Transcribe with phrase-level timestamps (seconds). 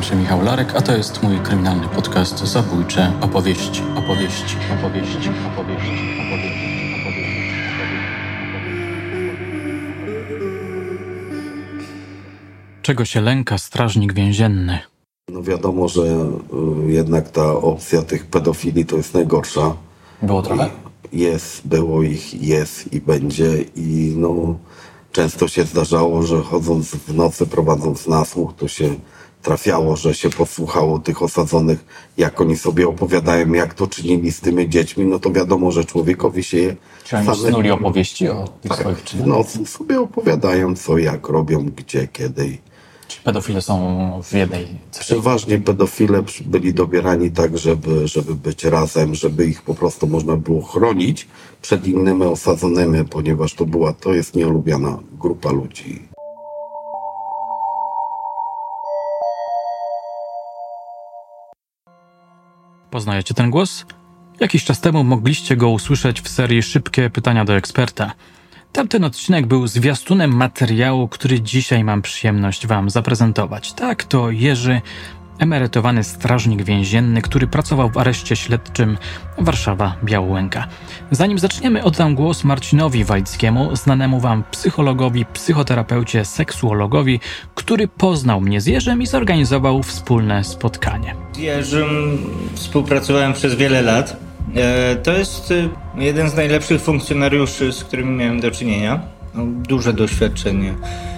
[0.00, 5.30] Nazywam się Michał Larek, a to jest mój kryminalny podcast Zabójcze opowieści, opowieści, opowieści, opowieści,
[5.56, 6.60] opowieści.
[12.82, 14.78] Czego się lęka strażnik więzienny?
[15.28, 19.74] No wiadomo, że y, jednak ta opcja tych pedofili to jest najgorsza.
[20.22, 20.70] Było trochę?
[21.12, 24.56] Jest, było ich, jest i będzie i no
[25.12, 28.94] często się zdarzało, że chodząc w nocy, prowadząc nasłuch, to się
[29.42, 31.84] trafiało, że się posłuchało tych osadzonych,
[32.16, 36.42] jak oni sobie opowiadają, jak to czynili z tymi dziećmi, no to wiadomo, że człowiekowi
[36.42, 39.26] się Czy oni snuli opowieści o tych swoich czynach?
[39.26, 42.58] no, sobie opowiadają, co, jak robią, gdzie, kiedy.
[43.08, 43.74] Czy pedofile są
[44.22, 44.78] w jednej celi?
[45.00, 50.62] Przeważnie pedofile byli dobierani tak, żeby, żeby być razem, żeby ich po prostu można było
[50.62, 51.28] chronić
[51.62, 56.09] przed innymi osadzonymi, ponieważ to była, to jest nielubiana grupa ludzi.
[62.90, 63.86] Poznajecie ten głos?
[64.40, 68.12] Jakiś czas temu mogliście go usłyszeć w serii Szybkie pytania do eksperta.
[68.72, 73.72] Tamten odcinek był zwiastunem materiału, który dzisiaj mam przyjemność Wam zaprezentować.
[73.72, 74.80] Tak, to Jerzy,
[75.40, 78.98] emerytowany strażnik więzienny, który pracował w areszcie śledczym
[79.38, 80.66] Warszawa Białęka.
[81.10, 87.20] Zanim zaczniemy, oddam głos Marcinowi Wajckiemu, znanemu Wam psychologowi, psychoterapeucie, seksuologowi,
[87.54, 91.14] który poznał mnie z Jerzem i zorganizował wspólne spotkanie.
[91.32, 92.18] Z Jerzym
[92.54, 94.16] współpracowałem przez wiele lat.
[94.56, 99.00] E, To jest e, jeden z najlepszych funkcjonariuszy, z którymi miałem do czynienia.
[99.34, 100.74] No, duże doświadczenie.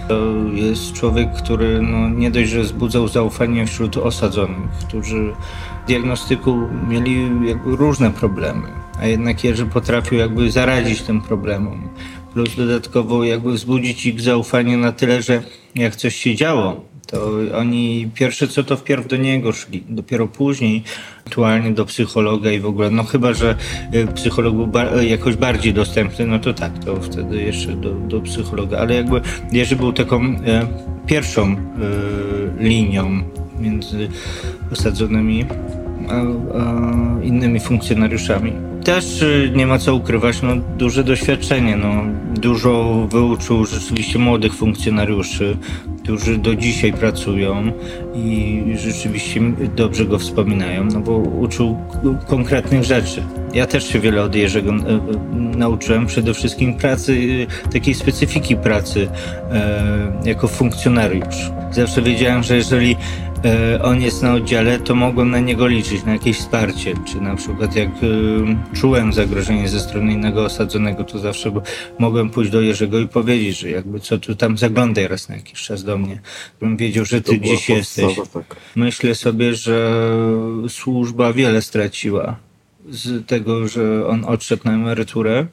[0.09, 0.21] To
[0.53, 5.33] jest człowiek, który no, nie dość, że wzbudzał zaufanie wśród osadzonych, którzy
[5.85, 6.57] w diagnostyku
[6.89, 7.31] mieli
[7.65, 8.69] różne problemy,
[9.01, 11.89] a jednak Jerzy potrafił jakby zaradzić tym problemom.
[12.33, 15.43] Plus dodatkowo jakby wzbudzić ich zaufanie na tyle, że
[15.75, 20.83] jak coś się działo, to oni pierwsze co to wpierw do niego szli, dopiero później
[21.27, 23.57] aktualnie do psychologa i w ogóle, no chyba, że
[23.95, 28.21] y, psycholog był ba- jakoś bardziej dostępny, no to tak, to wtedy jeszcze do, do
[28.21, 29.21] psychologa, ale jakby
[29.53, 30.67] Jerzy był taką e,
[31.07, 31.57] pierwszą e,
[32.65, 33.23] linią
[33.61, 34.09] między
[34.73, 35.45] osadzonymi
[37.23, 38.53] innymi funkcjonariuszami.
[38.85, 41.77] Też y, nie ma co ukrywać, no, duże doświadczenie.
[41.77, 42.05] No,
[42.41, 45.57] dużo wyuczył rzeczywiście młodych funkcjonariuszy,
[46.03, 47.73] którzy do dzisiaj pracują
[48.15, 49.41] i rzeczywiście
[49.77, 51.77] dobrze go wspominają, no bo uczył
[52.27, 53.23] konkretnych rzeczy.
[53.55, 54.99] Ja też się wiele od Jerzego e, e,
[55.35, 57.19] nauczyłem, przede wszystkim pracy,
[57.67, 59.09] e, takiej specyfiki pracy
[59.51, 61.51] e, jako funkcjonariusz.
[61.73, 63.32] Zawsze wiedziałem, że jeżeli e,
[63.83, 66.95] on jest na oddziale, to mogłem na niego liczyć, na jakieś wsparcie.
[67.05, 67.93] Czy na przykład jak e,
[68.75, 71.53] czułem zagrożenie ze strony innego osadzonego, to zawsze
[71.99, 75.63] mogłem pójść do Jerzego i powiedzieć, że jakby co tu tam zaglądaj raz na jakiś
[75.63, 76.21] czas do mnie.
[76.61, 78.05] Bym wiedział, że ty gdzieś jesteś.
[78.17, 78.61] podstawa taka.
[78.77, 80.01] Myślę sobie, że
[80.69, 82.37] służba wiele straciła
[82.89, 85.47] z tego, że on odszedł na emeryturę,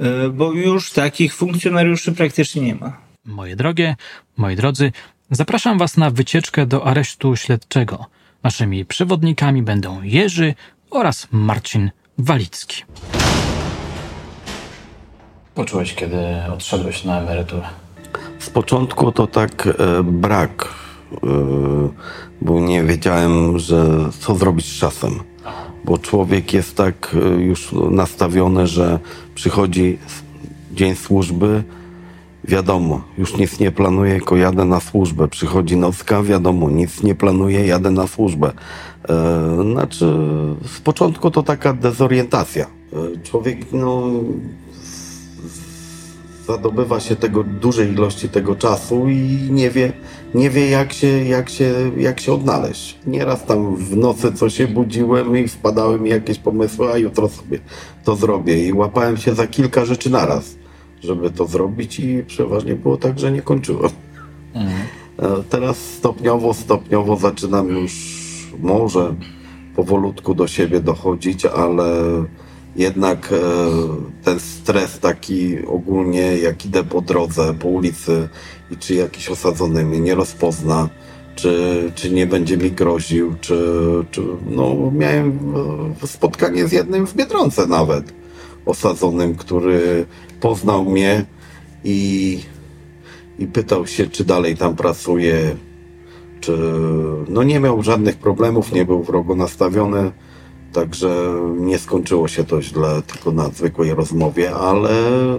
[0.00, 2.96] e, bo już takich funkcjonariuszy praktycznie nie ma.
[3.24, 3.96] Moje drogie,
[4.36, 4.92] moi drodzy,
[5.30, 8.06] zapraszam Was na wycieczkę do aresztu śledczego.
[8.42, 10.54] Naszymi przewodnikami będą Jerzy
[10.90, 12.84] oraz Marcin Walicki.
[15.54, 16.16] Poczułeś, kiedy
[16.52, 17.62] odszedłeś na emeryturę?
[18.38, 20.68] Z początku to tak e, brak,
[21.12, 21.18] e,
[22.42, 25.20] bo nie wiedziałem, że co zrobić z czasem.
[25.84, 28.98] Bo człowiek jest tak e, już nastawiony, że
[29.34, 29.98] przychodzi
[30.72, 31.64] dzień służby,
[32.48, 35.28] wiadomo, już nic nie planuję, tylko jadę na służbę.
[35.28, 38.52] Przychodzi nocka, wiadomo, nic nie planuję, jadę na służbę.
[39.08, 40.16] E, znaczy,
[40.76, 42.66] z początku to taka dezorientacja.
[42.66, 44.10] E, człowiek, no,
[46.48, 49.92] zadobywa się tego dużej ilości tego czasu i nie wie,
[50.34, 52.98] nie wie jak, się, jak, się, jak się odnaleźć.
[53.06, 57.58] Nieraz tam w nocy co się budziłem i wpadały mi jakieś pomysły, a jutro sobie
[58.04, 58.66] to zrobię.
[58.66, 60.57] I łapałem się za kilka rzeczy naraz,
[61.02, 63.90] żeby to zrobić i przeważnie było tak, że nie kończyłem.
[65.18, 67.92] E, Teraz stopniowo, stopniowo zaczynam już
[68.60, 69.14] może
[69.76, 71.94] powolutku do siebie dochodzić, ale
[72.76, 73.36] jednak e,
[74.24, 78.28] ten stres taki ogólnie, jak idę po drodze, po ulicy
[78.70, 80.88] i czy jakiś osadzony mnie nie rozpozna,
[81.34, 83.62] czy, czy nie będzie mi groził, czy,
[84.10, 85.38] czy no miałem
[86.02, 88.12] e, spotkanie z jednym w Biedronce nawet,
[88.66, 90.06] osadzonym, który
[90.40, 91.24] poznał mnie
[91.84, 92.40] i
[93.38, 95.56] i pytał się, czy dalej tam pracuje,
[96.40, 96.58] czy
[97.28, 100.12] no nie miał żadnych problemów, nie był wrogo nastawiony,
[100.72, 104.90] także nie skończyło się to źle, tylko na zwykłej rozmowie, ale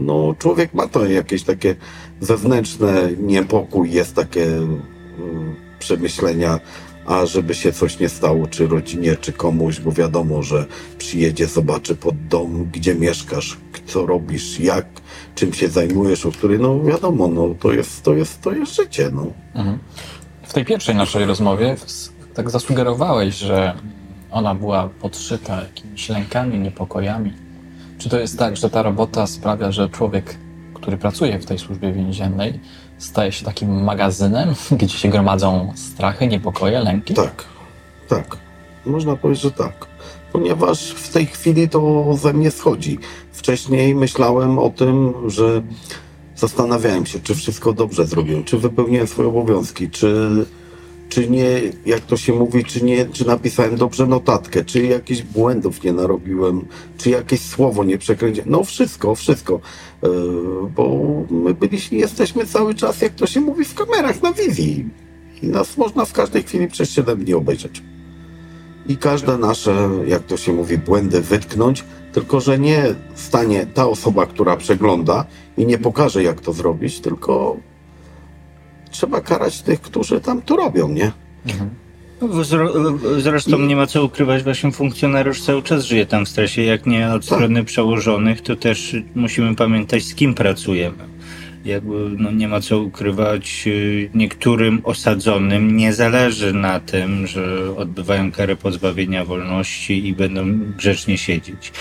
[0.02, 1.76] no człowiek ma to jakieś takie
[2.20, 6.60] zewnętrzne niepokój, jest takie mm, przemyślenia,
[7.10, 10.66] a żeby się coś nie stało, czy rodzinie, czy komuś, bo wiadomo, że
[10.98, 14.86] przyjedzie, zobaczy pod dom, gdzie mieszkasz, co robisz, jak,
[15.36, 19.10] czym się zajmujesz, o której, no wiadomo, no to jest, to jest, to jest życie,
[19.14, 19.26] no.
[20.44, 21.76] W tej pierwszej naszej rozmowie
[22.34, 23.76] tak zasugerowałeś, że
[24.32, 27.34] ona była podszyta jakimiś lękami, niepokojami.
[27.98, 30.36] Czy to jest tak, że ta robota sprawia, że człowiek,
[30.74, 32.60] który pracuje w tej służbie więziennej,
[33.00, 37.14] staje się takim magazynem, gdzie się gromadzą strachy, niepokoje, lęki?
[37.14, 37.46] Tak,
[38.08, 38.38] tak.
[38.86, 39.88] Można powiedzieć, że tak.
[40.34, 43.00] Ponieważ w tej chwili to ze mnie schodzi.
[43.32, 45.62] Wcześniej myślałem o tym, że
[46.36, 50.30] zastanawiałem się, czy wszystko dobrze zrobiłem, czy wypełniłem swoje obowiązki, czy,
[51.10, 55.84] czy nie, jak to się mówi, czy nie, czy napisałem dobrze notatkę, czy jakichś błędów
[55.84, 56.66] nie narobiłem,
[56.98, 58.50] czy jakieś słowo nie przekręciłem.
[58.50, 59.60] No wszystko, wszystko.
[60.04, 64.90] Yy, bo my byliśmy, jesteśmy cały czas, jak to się mówi, w kamerach na wizji.
[65.42, 67.84] I nas można w każdej chwili przez 7 dni obejrzeć.
[68.88, 72.84] I każde nasze, jak to się mówi, błędy wytknąć, tylko że nie
[73.16, 75.26] stanie ta osoba, która przegląda
[75.58, 77.58] i nie pokaże, jak to zrobić, tylko
[78.92, 81.12] trzeba karać tych, którzy tam to robią, nie?
[81.46, 81.54] No,
[82.22, 86.62] Zro- Zresztą nie ma co ukrywać, właśnie funkcjonariusz cały czas żyje tam w stresie.
[86.62, 91.10] Jak nie od strony przełożonych, to też musimy pamiętać, z kim pracujemy.
[91.66, 98.32] Jakby no, nie ma co ukrywać, y, niektórym osadzonym nie zależy na tym, że odbywają
[98.32, 101.72] karę pozbawienia wolności i będą grzecznie siedzieć.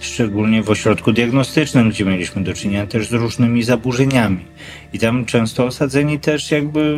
[0.00, 4.44] Szczególnie w ośrodku diagnostycznym, gdzie mieliśmy do czynienia też z różnymi zaburzeniami.
[4.92, 6.96] I tam często osadzeni też jakby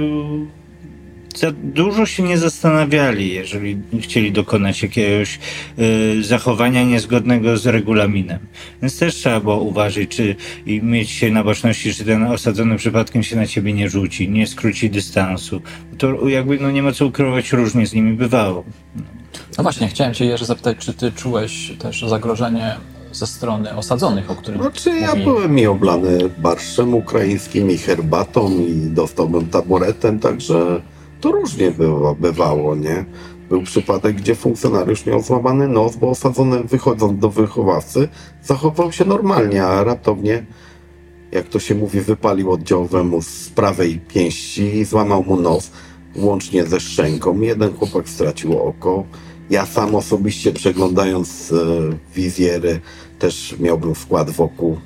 [1.34, 5.38] za dużo się nie zastanawiali, jeżeli chcieli dokonać jakiegoś
[5.78, 8.38] y, zachowania niezgodnego z regulaminem.
[8.82, 10.36] Więc też trzeba było uważać, czy
[10.66, 14.46] i mieć się na baczności, czy ten osadzony przypadkiem się na ciebie nie rzuci, nie
[14.46, 15.60] skróci dystansu.
[15.98, 18.64] To jakby no nie ma co ukrywać, różnie z nimi bywało.
[19.58, 22.76] No właśnie, chciałem cię Jerzy zapytać, czy ty czułeś też zagrożenie
[23.12, 25.24] ze strony osadzonych, o którym Znaczy ja mówi...
[25.24, 30.80] byłem i oblany barszczem ukraińskim i herbatą i dostałbym taboretem, także
[31.20, 33.04] to różnie bywa, bywało, nie?
[33.48, 38.08] Był przypadek, gdzie funkcjonariusz miał złamany nos, bo osadzony wychodząc do wychowawcy
[38.42, 40.46] zachował się normalnie, a raptownie,
[41.32, 45.70] jak to się mówi, wypalił oddziałowemu z prawej pięści i złamał mu nos,
[46.16, 47.40] łącznie ze szczęką.
[47.40, 49.04] Jeden chłopak stracił oko.
[49.50, 51.56] Ja sam osobiście przeglądając e,
[52.14, 52.80] wizjery
[53.18, 54.78] też miałbym wkład wokół.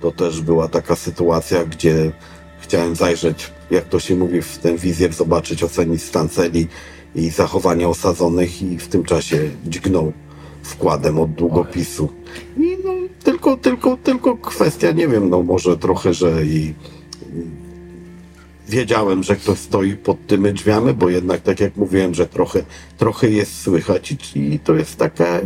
[0.00, 2.12] To też była taka sytuacja, gdzie
[2.60, 6.68] chciałem zajrzeć, jak to się mówi, w ten wizjer, zobaczyć, ocenić stan celi
[7.14, 10.12] i zachowanie osadzonych i w tym czasie dźgnął
[10.62, 12.08] wkładem od długopisu.
[12.56, 12.92] I no,
[13.24, 16.74] tylko, tylko, tylko kwestia, nie wiem, no może trochę, że i
[18.68, 22.62] wiedziałem, że ktoś stoi pod tymi drzwiami, bo jednak, tak jak mówiłem, że trochę,
[22.98, 25.40] trochę jest słychać i, i to jest takie,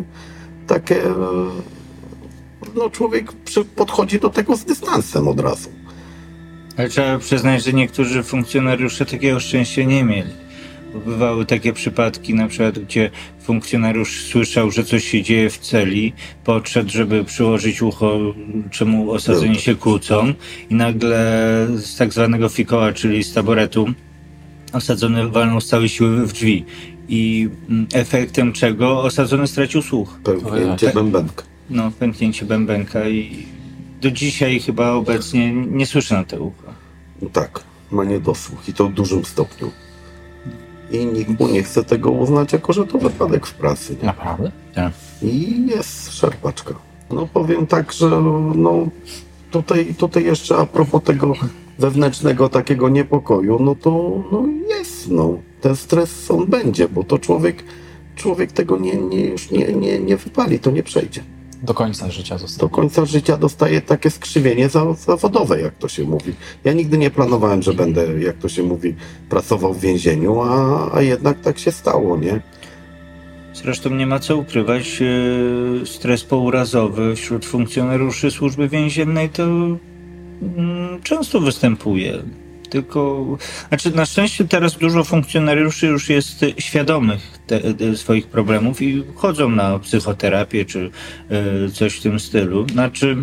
[0.66, 1.14] takie, e,
[2.74, 5.68] no człowiek przy, podchodzi do tego z dystansem od razu.
[6.78, 10.30] Ale trzeba przyznać, że niektórzy funkcjonariusze takiego szczęścia nie mieli.
[10.92, 13.10] Bo bywały takie przypadki, na przykład, gdzie
[13.40, 16.12] funkcjonariusz słyszał, że coś się dzieje w celi,
[16.44, 18.18] podszedł, żeby przyłożyć ucho,
[18.70, 20.32] czemu osadzeni się kłócą
[20.70, 21.18] i nagle
[21.76, 23.86] z tak zwanego fikoła, czyli z taboretu,
[24.72, 26.64] osadzony walnął z całej siły w drzwi.
[27.08, 30.20] I mm, efektem czego osadzony stracił słuch.
[30.24, 30.94] Pełnięcie Tak.
[30.94, 31.44] bębenka.
[31.70, 33.46] No, pęknięcie bębenka i
[34.00, 36.62] do dzisiaj chyba obecnie nie słyszę na te ucho.
[37.22, 39.70] No tak, ma niedosłuch i to w dużym stopniu.
[40.90, 43.96] I nikt mu nie chce tego uznać, jako że to wypadek w pracy.
[44.00, 44.06] Nie?
[44.06, 44.52] Naprawdę?
[44.74, 44.92] Tak.
[45.22, 46.74] I jest szarpaczka.
[47.10, 48.08] No powiem tak, że
[48.54, 48.88] no
[49.50, 51.32] tutaj, tutaj jeszcze a propos tego
[51.78, 55.38] wewnętrznego takiego niepokoju, no to no jest, no.
[55.60, 57.64] Ten stres on będzie, bo to człowiek,
[58.16, 61.22] człowiek tego nie, nie, już nie, nie, nie wypali, to nie przejdzie.
[61.62, 62.70] Do końca życia Do zostało.
[62.70, 66.32] końca życia dostaje takie skrzywienie za- zawodowe, jak to się mówi.
[66.64, 68.94] Ja nigdy nie planowałem, że będę, jak to się mówi,
[69.28, 72.40] pracował w więzieniu, a, a jednak tak się stało, nie?
[73.54, 79.78] Zresztą nie ma co ukrywać, e, stres pourazowy wśród funkcjonariuszy służby więziennej to mm,
[81.02, 82.22] często występuje.
[82.70, 83.26] Tylko,
[83.68, 89.48] znaczy na szczęście teraz dużo funkcjonariuszy już jest świadomych te, te swoich problemów i chodzą
[89.48, 90.90] na psychoterapię czy
[91.30, 92.66] e, coś w tym stylu.
[92.68, 93.16] Znaczy,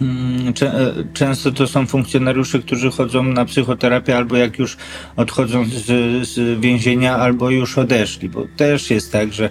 [0.00, 4.76] Mm, e, Często to są funkcjonariusze, którzy chodzą na psychoterapię albo jak już
[5.16, 5.84] odchodzą z,
[6.28, 9.50] z więzienia, albo już odeszli, bo też jest tak, że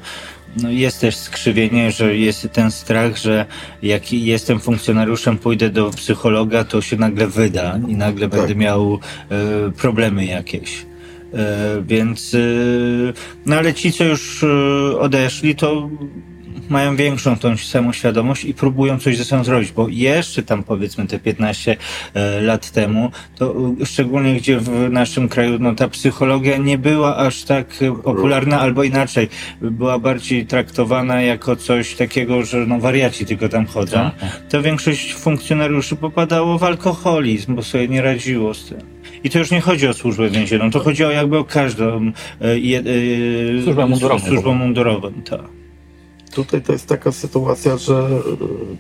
[0.62, 3.46] no jest też skrzywienie, że jest ten strach, że
[3.82, 9.72] jak jestem funkcjonariuszem, pójdę do psychologa, to się nagle wyda i nagle będę miał e,
[9.72, 10.86] problemy jakieś.
[11.88, 12.36] Więc,
[13.46, 14.46] no ale ci, co już
[15.00, 15.90] odeszli, to
[16.70, 21.20] mają większą tą samoświadomość i próbują coś ze sobą zrobić, bo jeszcze tam powiedzmy te
[21.20, 21.78] 15
[22.14, 27.18] e, lat temu, to e, szczególnie gdzie w naszym kraju no, ta psychologia nie była
[27.18, 27.68] aż tak
[28.04, 29.30] popularna, albo inaczej,
[29.62, 34.42] była bardziej traktowana jako coś takiego, że no wariaci tylko tam chodzą, tak, tak.
[34.50, 38.80] to większość funkcjonariuszy popadało w alkoholizm, bo sobie nie radziło z tym.
[39.24, 42.46] I to już nie chodzi o służbę więzienną, to chodzi o jakby o każdą e,
[42.46, 44.26] e, służbę mundurową.
[44.26, 45.63] Służbą mundurową, tak
[46.34, 48.10] tutaj to jest taka sytuacja, że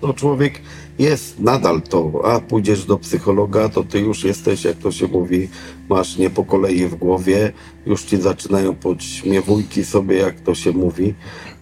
[0.01, 0.61] no, człowiek
[0.99, 5.49] jest nadal to, a pójdziesz do psychologa, to ty już jesteś, jak to się mówi,
[5.89, 7.51] masz nie po kolei w głowie,
[7.85, 11.13] już ci zaczynają podśmiewujki sobie, jak to się mówi,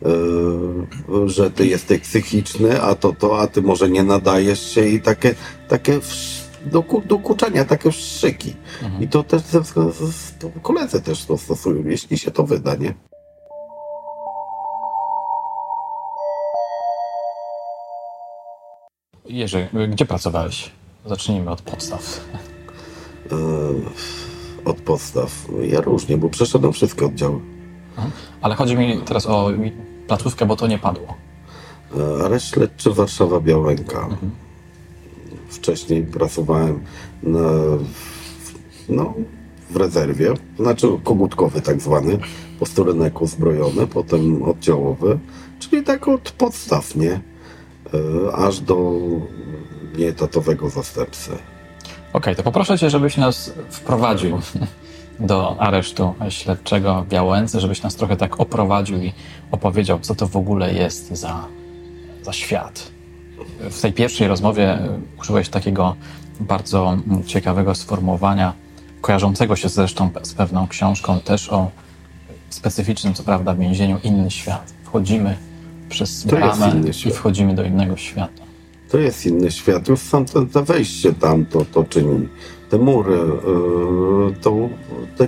[0.02, 5.02] yy, że ty jesteś psychiczny, a to to, a ty może nie nadajesz się i
[5.02, 5.36] takie,
[5.68, 6.00] takie
[6.66, 8.54] doku, dokuczania, takie wstrzyki.
[8.84, 9.04] Mhm.
[9.04, 9.42] I to też
[10.62, 12.94] koledzy też to stosują, jeśli się to wyda, nie?
[19.32, 20.72] Jerzy, gdzie pracowałeś?
[21.06, 22.22] Zacznijmy od podstaw.
[23.32, 23.36] E,
[24.66, 25.48] od podstaw.
[25.62, 27.40] Ja różnie, bo przeszedłem wszystkie oddziały.
[28.42, 29.50] Ale chodzi mi teraz o
[30.08, 31.18] placówkę, bo to nie padło.
[31.98, 34.00] E, areszt śledczy Warszawa Białęka.
[34.00, 34.32] Mhm.
[35.50, 36.84] Wcześniej pracowałem
[37.24, 37.50] na,
[38.90, 39.14] no,
[39.70, 42.20] w rezerwie, znaczy kogutkowy tak zwany,
[42.60, 45.20] posterunek uzbrojony, potem oddziałowy,
[45.60, 47.31] czyli tak od podstaw, nie?
[47.94, 49.00] E, aż do
[49.98, 51.32] nieetatowego zastępcy.
[52.14, 54.40] Okay, to poproszę Cię, żebyś nas wprowadził
[55.20, 59.14] do aresztu śledczego w Białęce, żebyś nas trochę tak oprowadził i
[59.52, 61.46] opowiedział, co to w ogóle jest za,
[62.22, 62.92] za świat.
[63.60, 64.80] W tej pierwszej rozmowie
[65.20, 65.96] użyłeś takiego
[66.40, 68.54] bardzo ciekawego sformułowania,
[69.02, 71.72] kojarzącego się zresztą z pewną książką, też o
[72.50, 74.74] specyficznym, co prawda, więzieniu, inny świat.
[74.84, 75.38] Wchodzimy
[75.92, 78.44] przez to bramę i wchodzimy do innego świata.
[78.90, 79.88] To jest inny świat.
[79.88, 82.28] Już sam to, to wejście tam to, to czyni.
[82.70, 84.70] Te mury, yy, to,
[85.18, 85.28] te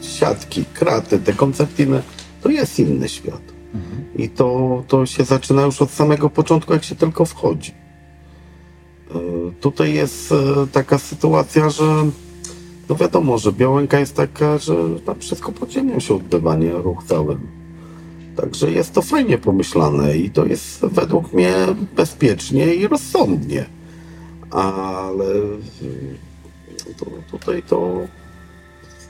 [0.00, 2.02] siatki, kraty, te koncertiny,
[2.42, 3.42] to jest inny świat.
[3.74, 4.04] Mhm.
[4.16, 7.72] I to, to się zaczyna już od samego początku, jak się tylko wchodzi.
[9.14, 11.84] Yy, tutaj jest yy, taka sytuacja, że
[12.88, 14.74] no wiadomo, że Białęka jest taka, że
[15.06, 17.36] tam wszystko pod ziemią się odbywa, nie ruch cały.
[18.36, 21.54] Także jest to fajnie pomyślane i to jest według mnie
[21.96, 23.64] bezpiecznie i rozsądnie.
[24.50, 25.24] Ale
[26.98, 28.00] to, tutaj to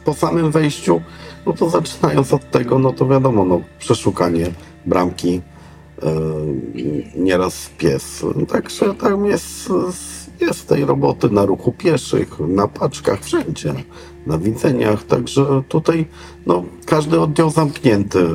[0.04, 1.00] po samym wejściu,
[1.47, 4.50] no to zaczynając od tego, no to wiadomo, no przeszukanie
[4.87, 5.40] bramki,
[6.02, 8.25] yy, nieraz pies.
[8.49, 9.73] Także tam jest,
[10.40, 13.75] jest tej roboty na ruchu pieszych, na paczkach, wszędzie,
[14.26, 15.02] na widzeniach.
[15.02, 16.07] Także tutaj
[16.47, 18.26] no, każdy oddział zamknięty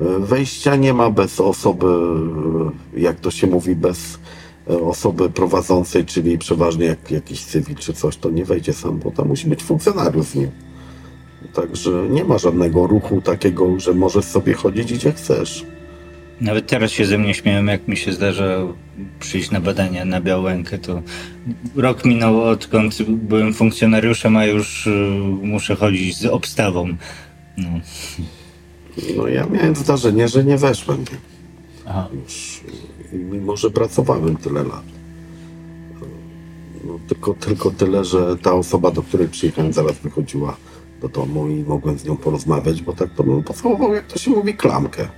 [0.00, 1.86] Wejścia nie ma bez osoby,
[2.96, 4.18] jak to się mówi, bez
[4.66, 9.28] osoby prowadzącej, czyli przeważnie jak jakiś cywil czy coś, to nie wejdzie sam, bo tam
[9.28, 10.50] musi być funkcjonariusz z nim.
[11.52, 15.66] Także nie ma żadnego ruchu takiego, że możesz sobie chodzić gdzie chcesz.
[16.40, 18.58] Nawet teraz się ze mnie śmieją, jak mi się zdarza
[19.20, 21.02] przyjść na badania na Białękę, to
[21.76, 24.90] rok minął odkąd byłem funkcjonariuszem, a już y,
[25.42, 26.88] muszę chodzić z obstawą.
[27.56, 27.68] No.
[29.16, 31.04] No ja miałem zdarzenie, że nie weszłem.
[31.86, 32.08] Aha.
[32.24, 32.60] Już,
[33.12, 34.84] mimo, że pracowałem tyle lat.
[36.84, 40.56] No, tylko, tylko tyle, że ta osoba, do której przyjechałem, zaraz wychodziła
[41.00, 44.30] do domu i mogłem z nią porozmawiać, bo tak to bym pocałował, jak to się
[44.30, 45.08] mówi, klamkę.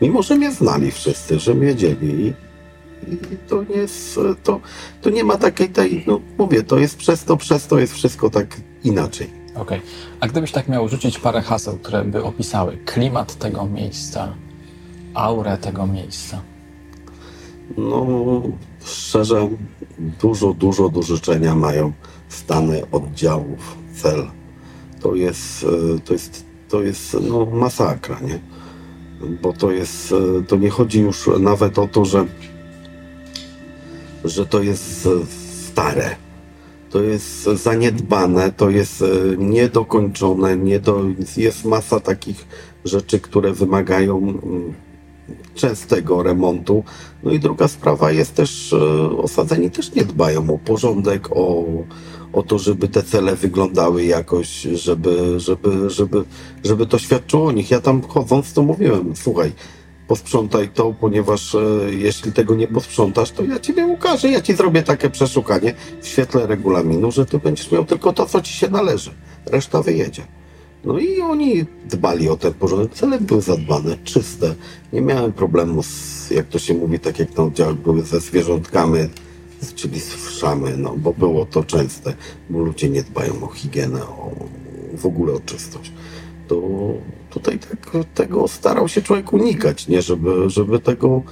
[0.00, 4.60] Mimo, że mnie znali wszyscy, że wiedzieli i, i to nie jest, to,
[5.02, 8.30] to nie ma takiej tej, no mówię, to jest przez to, przez to jest wszystko
[8.30, 9.43] tak inaczej.
[9.54, 9.78] Okej.
[9.78, 9.80] Okay.
[10.20, 14.34] A gdybyś tak miał rzucić parę haseł, które by opisały klimat tego miejsca,
[15.14, 16.42] aurę tego miejsca?
[17.76, 18.06] No,
[18.84, 19.48] szczerze,
[20.20, 21.92] dużo, dużo do życzenia mają
[22.28, 24.26] stany oddziałów, cel.
[25.00, 28.38] To jest, e, to jest, to jest no, masakra, nie?
[29.42, 32.26] Bo to jest, e, to nie chodzi już nawet o to, że,
[34.24, 35.08] że to jest
[35.66, 36.23] stare
[36.94, 39.06] to jest zaniedbane, to jest e,
[39.38, 41.00] niedokończone, niedo,
[41.36, 42.46] jest masa takich
[42.84, 44.74] rzeczy, które wymagają mm,
[45.54, 46.84] częstego remontu.
[47.22, 48.78] No i druga sprawa jest też, e,
[49.18, 51.64] osadzeni też nie dbają o porządek, o,
[52.32, 56.24] o to, żeby te cele wyglądały jakoś, żeby, żeby, żeby,
[56.64, 57.70] żeby to świadczyło o nich.
[57.70, 59.52] Ja tam chodząc to mówiłem, słuchaj,
[60.08, 61.58] posprzątaj to, ponieważ e,
[61.90, 66.46] jeśli tego nie posprzątasz, to ja ciebie ukażę, ja ci zrobię takie przeszukanie w świetle
[66.46, 69.10] regulaminu, że ty będziesz miał tylko to, co ci się należy.
[69.46, 70.22] Reszta wyjedzie.
[70.84, 72.94] No i oni dbali o ten porządek.
[72.94, 74.54] Cele były zadbane, czyste.
[74.92, 78.98] Nie miałem problemu z, jak to się mówi, tak jak na oddziałach były ze zwierzątkami,
[79.74, 82.14] czyli z wszamy, no bo było to częste,
[82.50, 84.30] bo ludzie nie dbają o higienę, o,
[84.94, 85.92] w ogóle o czystość.
[86.48, 86.60] To
[87.34, 91.22] tutaj tak, tego starał się człowiek unikać, nie, żeby, żeby tego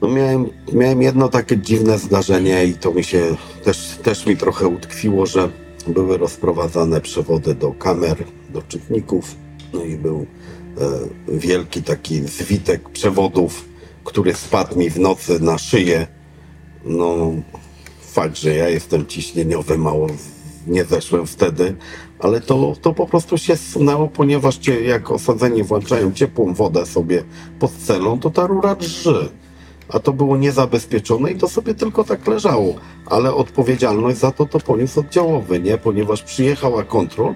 [0.00, 4.66] no miałem, miałem jedno takie dziwne zdarzenie i to mi się też, też mi trochę
[4.66, 5.48] utkwiło, że
[5.86, 9.34] były rozprowadzane przewody do kamer, do czytników,
[9.72, 10.26] no i był
[11.28, 13.64] e, wielki taki zwitek przewodów,
[14.04, 16.06] który spadł mi w nocy na szyję.
[16.84, 17.32] No,
[18.00, 20.06] fakt, że ja jestem ciśnieniowy, mało
[20.66, 21.76] nie zeszłem wtedy,
[22.22, 27.24] ale to, to po prostu się zsunęło, ponieważ cię, jak osadzeni włączają ciepłą wodę sobie
[27.58, 29.28] pod celą, to ta rura drży
[29.92, 32.74] a to było niezabezpieczone i to sobie tylko tak leżało.
[33.06, 35.78] Ale odpowiedzialność za to to poniósł oddziałowy, nie?
[35.78, 37.34] Ponieważ przyjechała kontrol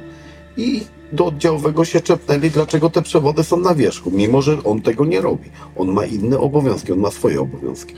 [0.56, 5.04] i do oddziałowego się czepnęli, dlaczego te przewody są na wierzchu, mimo że on tego
[5.04, 5.50] nie robi.
[5.76, 7.94] On ma inne obowiązki, on ma swoje obowiązki.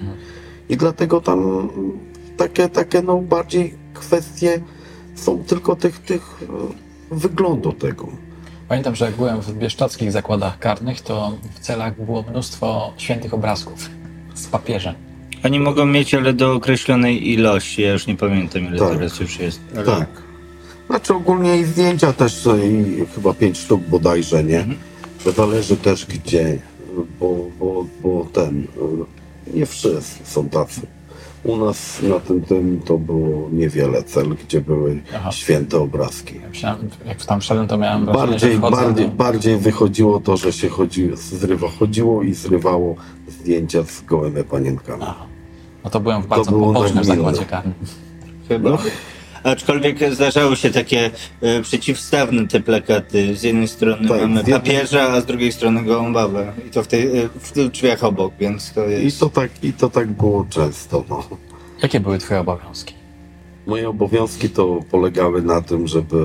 [0.68, 1.68] I dlatego tam
[2.36, 4.60] takie, takie no bardziej kwestie
[5.18, 6.42] są tylko tych, tych
[7.12, 8.08] e, wyglądu tego.
[8.68, 13.90] Pamiętam, że jak byłem w bieszczadzkich zakładach karnych, to w celach było mnóstwo świętych obrazków
[14.34, 14.94] z papieżem.
[15.44, 17.82] Oni mogą mieć, ale do określonej ilości.
[17.82, 18.92] Ja już nie pamiętam, ile Tak.
[18.92, 19.60] teraz już jest.
[19.76, 19.84] Ale...
[19.84, 20.08] Tak.
[20.86, 24.66] Znaczy ogólnie i zdjęcia też i chyba pięć sztuk bodajże, nie?
[25.24, 26.58] To zależy też gdzie,
[27.20, 28.66] bo, bo, bo ten,
[29.52, 30.80] e, nie wszyscy są tacy.
[31.48, 35.32] U nas na tym tym to było niewiele cel, gdzie były Aha.
[35.32, 36.34] święte obrazki.
[36.42, 39.12] Ja myślałem, jak tam szedłem, to miałem wrażenie, Bardziej, że wchodzę bardziej, do...
[39.14, 42.96] bardziej wychodziło to, że się chodzi, zrywa, chodziło i zrywało
[43.28, 45.02] zdjęcia z gołymi panienkami.
[45.02, 45.26] Aha.
[45.84, 47.04] No to byłem w bardzo nagminne.
[47.04, 47.74] zakładzie karnym.
[48.48, 48.70] Chyba.
[48.70, 48.78] No.
[49.44, 51.10] Aczkolwiek zdarzały się takie
[51.40, 53.36] e, przeciwstawne te plakaty.
[53.36, 56.52] Z jednej strony Tak, mamy z jednej- papieża, a z drugiej strony gołą babę.
[56.66, 59.20] I to w, tej, e, w tych drzwiach obok, więc to I jest...
[59.20, 61.04] to tak, i to tak było często.
[61.08, 61.28] No.
[61.82, 62.94] Jakie były twoje obowiązki?
[63.66, 66.16] Moje obowiązki to polegały na tym, żeby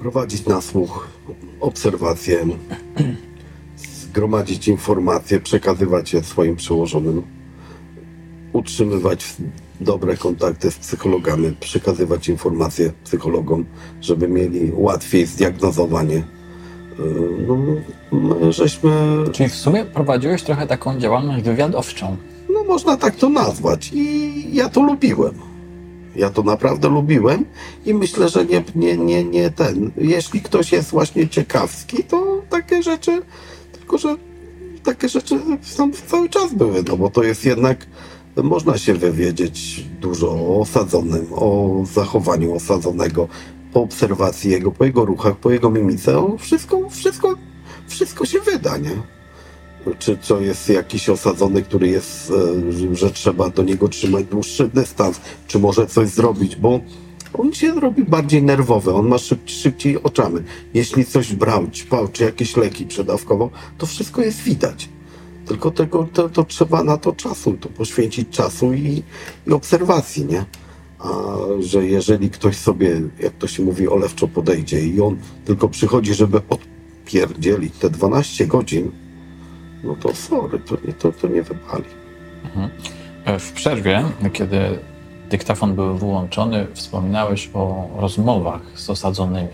[0.00, 1.08] prowadzić nasłuch,
[1.60, 2.46] obserwacje,
[3.76, 7.22] zgromadzić informacje, przekazywać je swoim przełożonym,
[8.52, 9.24] utrzymywać
[9.80, 13.64] dobre kontakty z psychologami, przekazywać informacje psychologom,
[14.00, 16.14] żeby mieli łatwiej zdiagnozowanie.
[16.98, 18.90] Yy, No, my żeśmy
[19.32, 22.16] Czyli w sumie prowadziłeś trochę taką działalność wywiadowczą.
[22.54, 23.90] no można tak to nazwać.
[23.94, 25.34] I ja to lubiłem.
[26.16, 27.44] Ja to naprawdę lubiłem
[27.86, 29.90] i myślę, że nie, nie, nie, nie ten.
[29.96, 33.22] Jeśli ktoś jest właśnie ciekawski, to takie rzeczy,
[33.72, 34.16] tylko że
[34.84, 37.86] takie rzeczy są cały czas były, no bo to jest jednak,
[38.42, 43.28] można się wywiedzieć dużo o osadzonym, o zachowaniu osadzonego,
[43.72, 47.34] po obserwacji jego, po jego ruchach, po jego mimice, o wszystko, wszystko,
[47.88, 48.90] wszystko się wyda, nie?
[49.98, 52.32] czy to jest jakiś osadzony, który jest,
[52.90, 56.80] e, że- trzeba do niego trzymać dłuższy dystans, czy może coś zrobić, bo
[57.32, 60.40] on się robi bardziej nerwowy, on ma szyb, szybciej oczami.
[60.74, 64.88] Jeśli coś brał, ćpał, czy jakieś leki przedawkował, to wszystko jest widać.
[65.46, 69.02] Tylko tego, to, to trzeba na to czasu, to poświęcić czasu i,
[69.46, 70.44] i obserwacji, nie?
[70.98, 71.12] A
[71.60, 76.40] że jeżeli ktoś sobie, jak to się mówi, olewczo podejdzie i on tylko przychodzi, żeby
[76.48, 78.90] odpierdzielić te 12 godzin,
[79.84, 81.84] no to sorry, to nie, to, to nie wypali.
[83.24, 84.58] E, W przerwie, kiedy
[85.30, 89.48] dyktafon był wyłączony, wspominałeś o rozmowach z osadzonymi.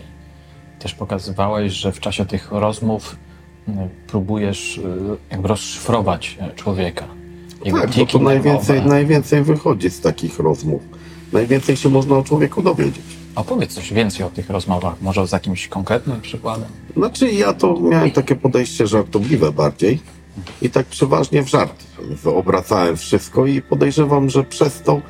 [0.79, 3.15] Też pokazywałeś, że w czasie tych rozmów
[4.07, 4.81] próbujesz y,
[5.31, 7.05] jakby rozszyfrować e, człowieka.
[7.65, 8.95] Jego Tak, bo to najwięcej, nerwowe.
[8.95, 10.81] najwięcej wychodzi z takich rozmów.
[11.33, 13.03] Najwięcej się można o człowieku dowiedzieć.
[13.35, 16.67] Opowiedz coś więcej o tych rozmowach, może z jakimś konkretnym przykładem.
[16.97, 19.99] Znaczy ja to miałem takie podejście żartobliwe bardziej
[20.61, 21.83] i tak przeważnie w żart
[22.25, 25.01] obracałem wszystko i podejrzewam, że przez to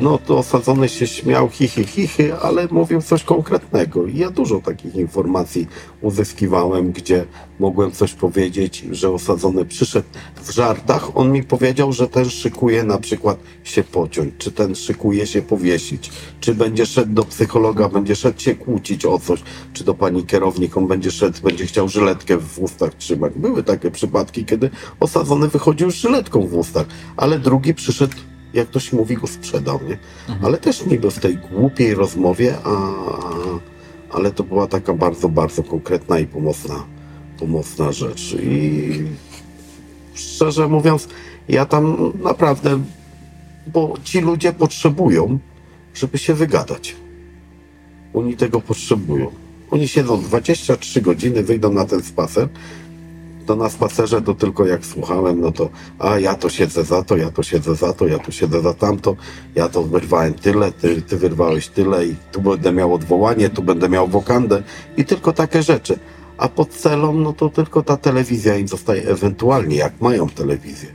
[0.00, 4.94] no to osadzony się śmiał chichy chichy, ale mówił coś konkretnego i ja dużo takich
[4.94, 5.66] informacji
[6.00, 7.24] uzyskiwałem, gdzie
[7.60, 10.08] mogłem coś powiedzieć, że osadzony przyszedł
[10.44, 15.26] w żartach, on mi powiedział, że ten szykuje na przykład się pociąć, czy ten szykuje
[15.26, 19.42] się powiesić, czy będzie szedł do psychologa, będzie szedł się kłócić o coś,
[19.72, 23.32] czy do pani kierownik, on będzie szedł, będzie chciał żyletkę w ustach trzymać.
[23.36, 28.14] Były takie przypadki, kiedy osadzony wychodził z żyletką w ustach, ale drugi przyszedł,
[28.54, 29.98] jak to się mówi, go sprzedał, nie?
[30.42, 32.92] Ale też niby w tej głupiej rozmowie, a,
[34.10, 36.84] ale to była taka bardzo, bardzo konkretna i pomocna,
[37.38, 38.36] pomocna rzecz.
[38.42, 39.04] I
[40.14, 41.08] szczerze mówiąc,
[41.48, 42.80] ja tam naprawdę,
[43.66, 45.38] bo ci ludzie potrzebują,
[45.94, 46.96] żeby się wygadać.
[48.14, 49.30] Oni tego potrzebują.
[49.70, 52.48] Oni siedzą 23 godziny, wyjdą na ten spacer,
[53.48, 57.16] to na spacerze to tylko jak słuchałem, no to a ja to siedzę za to,
[57.16, 59.16] ja to siedzę za to, ja to siedzę za tamto,
[59.54, 63.88] ja to wyrwałem tyle, ty, ty wyrwałeś tyle i tu będę miał odwołanie, tu będę
[63.88, 64.62] miał wokandę
[64.96, 65.98] i tylko takie rzeczy.
[66.38, 70.88] A pod celą, no to tylko ta telewizja im zostaje ewentualnie, jak mają telewizję.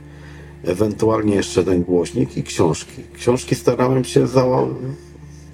[0.64, 3.02] Ewentualnie jeszcze ten głośnik i książki.
[3.14, 4.44] Książki starałem się za,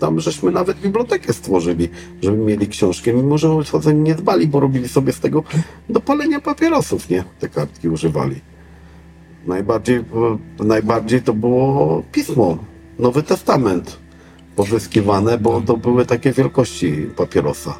[0.00, 1.88] tam żeśmy nawet bibliotekę stworzyli,
[2.22, 5.44] żeby mieli książkę, mimo że oni nie dbali, bo robili sobie z tego
[5.88, 7.24] do palenia papierosów, nie?
[7.38, 8.40] Te kartki używali.
[9.46, 10.04] Najbardziej,
[10.58, 12.58] najbardziej to było pismo,
[12.98, 13.98] Nowy Testament
[14.56, 17.78] pozyskiwane, bo to były takie wielkości papierosa.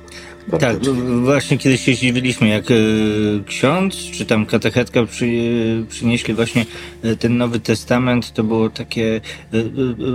[0.61, 0.76] Tak,
[1.24, 6.66] właśnie kiedyś się zdziwiliśmy, jak y, ksiądz czy tam katechetka przy, y, przynieśli właśnie
[7.04, 9.20] y, ten Nowy Testament, to było takie,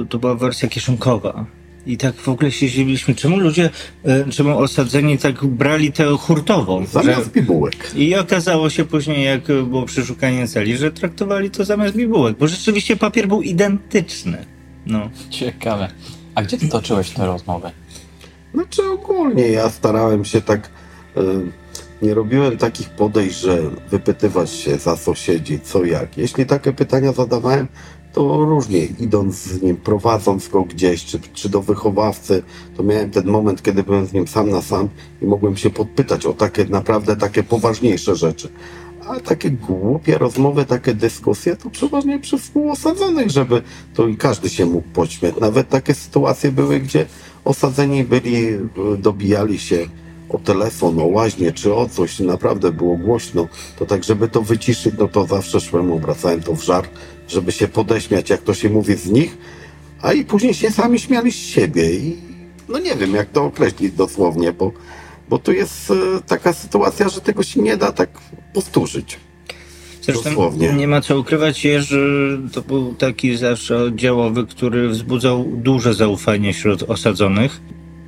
[0.10, 1.46] to była wersja kieszonkowa.
[1.86, 3.70] I tak w ogóle się zdziwiliśmy, czemu ludzie,
[4.06, 6.86] e, czemu osadzeni tak brali tę hurtową.
[6.86, 7.30] Zamiast że...
[7.32, 7.92] bibułek.
[7.96, 12.96] I okazało się później, jak było przeszukanie celi, że traktowali to zamiast bibułek, bo rzeczywiście
[12.96, 14.46] papier był identyczny.
[14.86, 15.10] No.
[15.30, 15.88] Ciekawe.
[16.36, 17.72] A gdzie ty toczyłeś tę rozmowę?
[18.54, 20.70] Znaczy ogólnie ja starałem się tak...
[21.18, 21.66] Y
[22.02, 23.58] nie robiłem takich podejść, że
[23.92, 26.18] wypytywać się za sąsiedzi, co jak.
[26.18, 27.68] Jeśli takie pytania zadawałem,
[28.16, 32.44] to różnie, idąc z nim, prowadząc go gdzieś, czy, czy do wychowawcy,
[32.78, 34.90] to miałem ten moment, kiedy byłem z nim sam na sam
[35.22, 38.50] i mogłem się podpytać o takie naprawdę takie poważniejsze rzeczy.
[39.08, 43.62] A takie głupie rozmowy, takie dyskusje, to przeważnie przy współosadzonych, żeby
[43.94, 45.36] to i każdy się mógł pośmiać.
[45.42, 47.06] Nawet takie sytuacje były, gdzie
[47.46, 48.48] osadzeni byli,
[48.98, 49.88] dobijali się
[50.30, 53.48] o telefon, o łaźnie, czy o coś, naprawdę było głośno,
[53.80, 56.90] to tak, żeby to wyciszyć, no to zawsze szłem, obracałem to w żart,
[57.28, 59.38] żeby się podeśmiać, jak to się mówi z nich,
[60.02, 62.18] a i później się sami śmiali z siebie i
[62.70, 64.72] no nie wiem, jak to określić dosłownie, bo,
[65.30, 65.96] bo tu jest e,
[66.28, 68.10] taka sytuacja, że tego się nie da tak
[68.54, 69.20] powtórzyć.
[70.02, 70.74] Zresztą Dosłownie.
[70.74, 71.98] nie ma co ukrywać, że
[72.54, 77.62] to był taki zawsze oddziałowy, który wzbudzał duże zaufanie wśród osadzonych.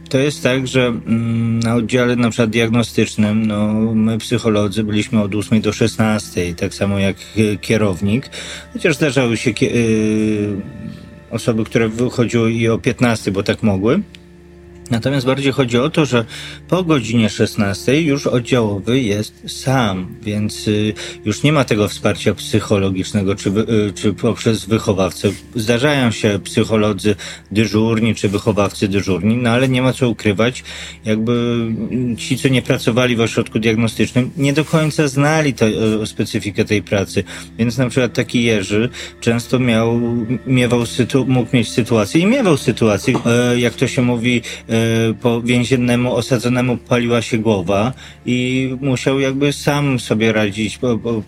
[0.09, 5.35] To jest tak, że mm, na oddziale na przykład diagnostycznym, no, my psycholodzy byliśmy od
[5.35, 7.17] 8 do 16, tak samo jak
[7.61, 8.29] kierownik,
[8.73, 10.55] chociaż zdarzały się y,
[11.31, 14.01] osoby, które wychodziły i o 15, bo tak mogły.
[14.91, 16.25] Natomiast bardziej chodzi o to, że
[16.67, 20.93] po godzinie 16 już oddziałowy jest sam, więc y,
[21.25, 25.29] już nie ma tego wsparcia psychologicznego czy, y, czy poprzez wychowawcę.
[25.55, 27.15] Zdarzają się psycholodzy
[27.51, 30.63] dyżurni czy wychowawcy dyżurni, no ale nie ma co ukrywać,
[31.05, 31.65] jakby
[32.17, 36.81] ci, co nie pracowali w ośrodku diagnostycznym, nie do końca znali to, y, specyfikę tej
[36.81, 37.23] pracy.
[37.57, 38.89] Więc na przykład taki Jerzy
[39.21, 40.01] często miał,
[40.45, 43.13] miewał sytu, mógł mieć sytuację i miewał sytuację,
[43.57, 44.41] jak to się mówi,
[45.21, 47.93] po więziennemu osadzonemu paliła się głowa
[48.25, 50.79] i musiał jakby sam sobie radzić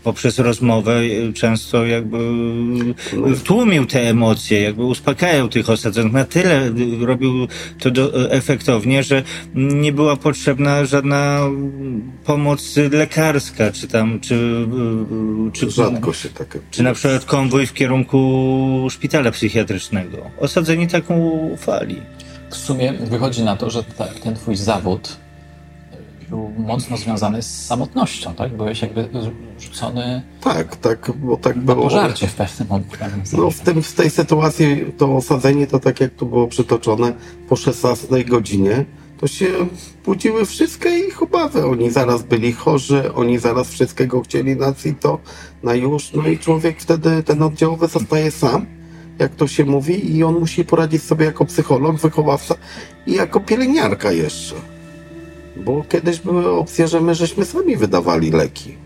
[0.03, 2.17] poprzez rozmowę, e, często jakby
[3.43, 6.13] tłumił te emocje, jakby uspokajał tych osadzonych.
[6.13, 7.47] Na tyle robił
[7.79, 9.23] to do, efektownie, że
[9.55, 11.39] nie była potrzebna żadna
[12.25, 14.67] pomoc lekarska, czy tam, czy,
[15.53, 16.59] czy, Rzadko się takie.
[16.71, 20.17] czy na przykład konwój w kierunku szpitala psychiatrycznego.
[20.39, 21.95] Osadzeni taką ufali
[22.49, 23.83] w sumie wychodzi na to, że
[24.23, 25.17] ten twój zawód
[26.29, 28.57] był mocno związany z samotnością, tak?
[28.57, 29.09] Byłeś jakby
[29.59, 30.21] rzucony...
[30.41, 31.83] Tak, tak, bo tak było.
[31.83, 33.37] pożarcie w pewnym momencie.
[33.37, 37.13] No w, tym, w tej sytuacji to osadzenie, to tak jak tu było przytoczone,
[37.49, 38.85] po 16 godzinie,
[39.19, 39.47] to się
[40.05, 41.65] budziły wszystkie ich obawy.
[41.65, 45.19] Oni zaraz byli chorzy, oni zaraz wszystkiego chcieli na to,
[45.63, 48.78] na już, no i człowiek wtedy, ten oddziałowy zostaje sam
[49.19, 52.55] jak to się mówi, i on musi poradzić sobie jako psycholog, wychowawca
[53.07, 54.55] i jako pielęgniarka jeszcze.
[55.55, 58.77] Bo kiedyś były opcje, że my żeśmy sami wydawali leki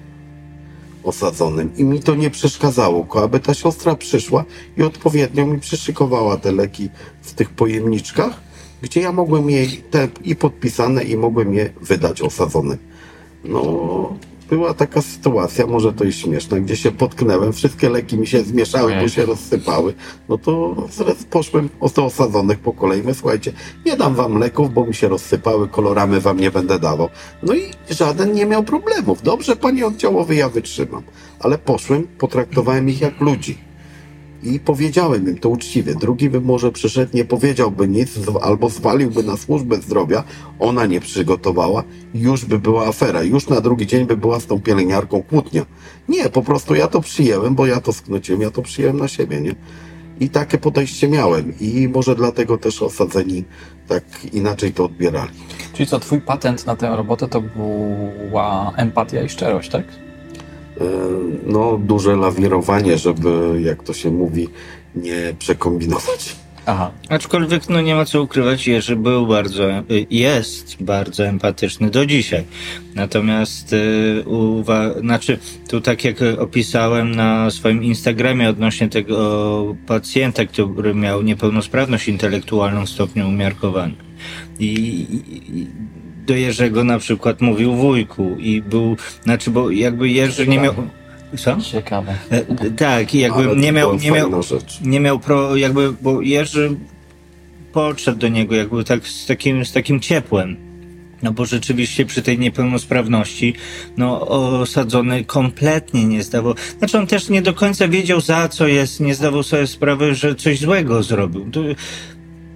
[1.04, 4.46] osadzonym i mi to nie przeszkadzało, aby ta siostra przyszła
[4.78, 6.90] i odpowiednio mi przyszykowała te leki
[7.22, 8.42] w tych pojemniczkach,
[8.82, 12.78] gdzie ja mogłem jej te i podpisane i mogłem je wydać osadzonym.
[13.44, 14.18] No,
[14.54, 18.96] była taka sytuacja, może to jest śmieszne, gdzie się potknęłem, wszystkie leki mi się zmieszały,
[19.02, 19.94] bo się rozsypały.
[20.30, 20.76] No to
[21.30, 23.04] poszłem do osadzonych po kolei.
[23.04, 23.54] My, słuchajcie,
[23.86, 27.10] nie dam wam leków, bo mi się rozsypały, koloramy wam nie będę dawał.
[27.44, 29.22] No i żaden nie miał problemów.
[29.22, 31.04] Dobrze, panie oddziałowy, ja wytrzymam.
[31.40, 33.73] Ale poszłem, potraktowałem ich jak ludzi.
[34.44, 35.96] I powiedziałem im to uczciwie.
[35.96, 40.24] Drugi by może przyszedł, nie powiedziałby nic, albo zwaliłby na służbę zdrowia,
[40.60, 43.24] ona nie przygotowała, już by była afera.
[43.24, 45.66] Już na drugi dzień by była z tą pielęgniarką kłótnia.
[46.10, 49.42] Nie, po prostu ja to przyjęłem, bo ja to sknociłem, ja to przyjęłem na siebie,
[49.42, 49.56] nie?
[50.20, 51.54] I takie podejście miałem.
[51.60, 53.44] I może dlatego też osadzeni
[53.88, 54.04] tak
[54.34, 55.32] inaczej to odbierali.
[55.74, 60.03] Czyli co, twój patent na tę robotę to była empatia i szczerość, tak?
[60.82, 60.84] E,
[61.46, 64.50] no, duże lawirowanie, żeby, jak to się mówi,
[64.96, 66.36] nie przekombinować.
[66.66, 66.92] Aha.
[67.10, 72.44] Aczkolwiek no nie ma co ukrywać, Jerzy był bardzo, y, jest bardzo empatyczny do dzisiaj.
[72.96, 80.96] Natomiast y, uwa- znaczy tu tak jak opisałem na swoim Instagramie odnośnie tego pacjenta, który
[80.96, 83.98] miał niepełnosprawność intelektualną w stopniu umiarkowanym.
[84.60, 85.68] I, i, i
[86.26, 90.74] do Jerzego na przykład mówił wujku i był, znaczy bo jakby Jerzy nie miał...
[91.38, 91.58] Co?
[91.62, 92.16] Ciekawe.
[92.30, 94.32] E, tak, i jakby Ale nie miał, nie miał,
[94.82, 96.76] nie miał pro, jakby, bo Jerzy
[97.74, 100.58] podszedł do niego jakby tak z takim, z takim ciepłem.
[101.24, 103.54] No bo rzeczywiście przy tej niepełnosprawności,
[103.98, 104.28] no
[104.62, 109.16] osadzony kompletnie nie zdawał, znaczy on też nie do końca wiedział za co jest, nie
[109.16, 111.52] zdawał sobie sprawy, że coś złego zrobił.
[111.52, 111.62] To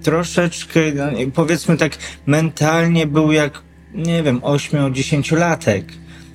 [0.02, 1.92] troszeczkę, no, powiedzmy tak,
[2.26, 3.62] mentalnie był jak,
[3.94, 5.82] nie wiem, 8-10-latek.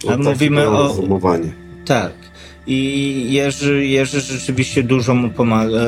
[0.07, 1.53] A No, mówimy o, rozumowanie.
[1.85, 2.11] tak.
[2.67, 5.79] I Jerzy, Jerzy rzeczywiście dużo mu pomaga,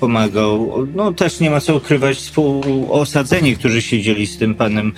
[0.00, 0.72] pomagał.
[0.94, 4.92] No też nie ma co ukrywać współosadzeni, którzy siedzieli z tym panem e,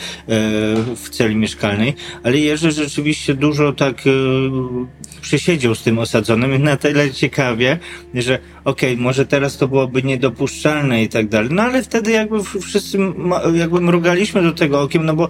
[0.96, 4.10] w celi mieszkalnej, ale Jerzy rzeczywiście dużo tak e,
[5.20, 7.78] przesiedział z tym osadzonym na tyle ciekawie,
[8.14, 12.98] że okej, może teraz to byłoby niedopuszczalne i tak dalej, no ale wtedy jakby wszyscy
[13.54, 15.28] jakby mrugaliśmy do tego okiem, no bo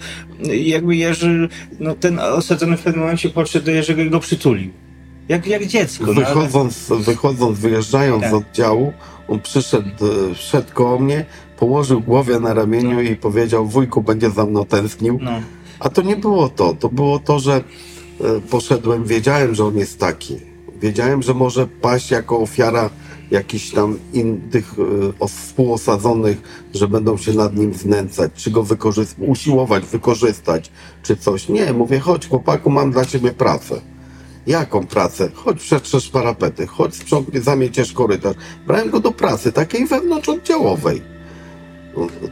[0.62, 1.48] jakby Jerzy,
[1.80, 4.85] no ten osadzony w pewnym momencie podszedł do Jerzego i go przytulił.
[5.28, 6.04] Jak, jak dziecko.
[6.06, 8.30] no, ale- Wychodząc, wychodząc wyjeżdżając Tak.
[8.30, 8.92] z oddziału,
[9.28, 9.88] on przyszedł,
[10.30, 11.24] e, wszedł koło mnie,
[11.58, 13.00] położył głowę na ramieniu No.
[13.00, 15.18] i powiedział, wujku będzie za mną tęsknił.
[15.22, 15.30] No,
[15.80, 16.74] A to nie było to.
[16.80, 20.36] To było to, że e, poszedłem, wiedziałem, że on jest taki.
[20.80, 22.90] Wiedziałem, że może paść jako ofiara
[23.30, 24.74] jakichś tam in, tych
[25.20, 28.64] os- współosadzonych, że będą się nad nim znęcać, czy go
[29.18, 30.70] usiłować, wykorzystać,
[31.02, 31.48] czy coś.
[31.48, 33.80] Nie, mówię, chodź chłopaku, mam dla ciebie pracę.
[34.46, 35.30] Jaką pracę?
[35.34, 38.36] Chodź przetrzesz parapety, chodź sprzątnij, zamieciesz korytarz.
[38.66, 41.16] Brałem go do pracy, takiej wewnątrzoddziałowej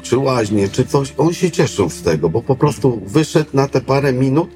[0.03, 3.81] czy łaźnie, czy coś, on się cieszył z tego, bo po prostu wyszedł na te
[3.81, 4.50] parę minut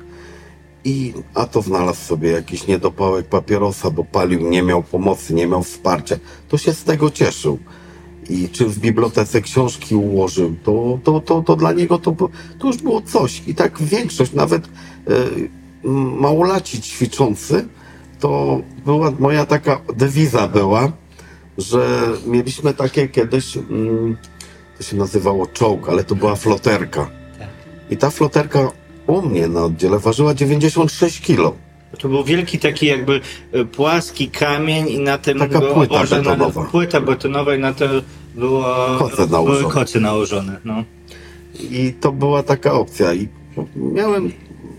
[0.85, 5.62] i a to znalazł sobie jakiś niedopałek papierosa, bo palił, nie miał pomocy, nie miał
[5.62, 6.16] wsparcia,
[6.49, 7.59] to się z tego cieszył.
[8.31, 12.12] I czy w bibliotece książki ułożył, to, to, to, to dla niego to,
[12.59, 13.42] to już było coś.
[13.47, 14.68] I tak większość, nawet
[15.07, 15.49] m,
[16.21, 17.69] małolaci ćwiczący,
[18.21, 20.93] to była moja taka dewiza była,
[21.59, 24.17] że mieliśmy takie kiedyś, mm,
[24.79, 27.11] to się nazywało czołg, ale to była floterka.
[27.38, 27.49] Tak.
[27.91, 28.71] I ta floterka
[29.07, 31.55] u mnie na oddziale ważyła 96 kilo.
[31.99, 33.21] To był wielki taki jakby
[33.53, 36.64] e, płaski kamień i na tym Taka płyta na- betonowa.
[36.64, 37.85] Płyta betonowa i na to
[38.35, 38.64] było,
[38.99, 39.75] Koce były nałożone.
[39.75, 40.61] koce nałożone.
[40.64, 40.85] No.
[41.61, 43.14] I to była taka opcja.
[43.14, 43.29] I
[43.77, 44.33] miałem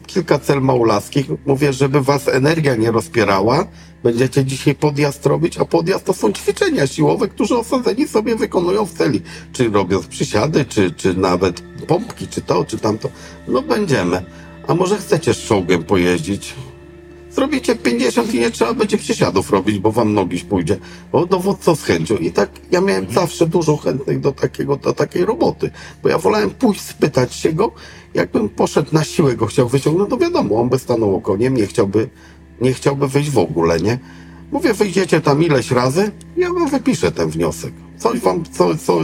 [0.09, 1.25] kilka cel małolaskich.
[1.45, 3.67] Mówię, żeby was energia nie rozpierała.
[4.03, 8.93] Będziecie dzisiaj podjazd robić, a podjazd to są ćwiczenia siłowe, które osadzeni sobie wykonują w
[8.93, 9.21] celi.
[9.53, 13.09] Czy robiąc przysiady, czy, czy nawet pompki, czy to, czy tamto.
[13.47, 14.25] No będziemy.
[14.67, 16.55] A może chcecie z czołgiem pojeździć?
[17.39, 20.77] Zrobicie 50 i nie trzeba będzie przysiadów robić, bo wam nogi pójdzie.
[21.11, 22.15] O, dowódco z chęcią.
[22.15, 25.71] I tak ja miałem zawsze dużo chętnych do takiego, do takiej roboty.
[26.03, 27.71] Bo ja wolałem pójść, spytać się go.
[28.13, 32.09] Jakbym poszedł na siłę go chciał wyciągnąć, no wiadomo, on by stanął koniem, nie chciałby,
[32.61, 33.99] nie chciałby wyjść w ogóle, nie?
[34.51, 37.73] Mówię, wyjdziecie tam ileś razy, ja wam wypiszę ten wniosek.
[37.97, 38.99] Coś wam, co, co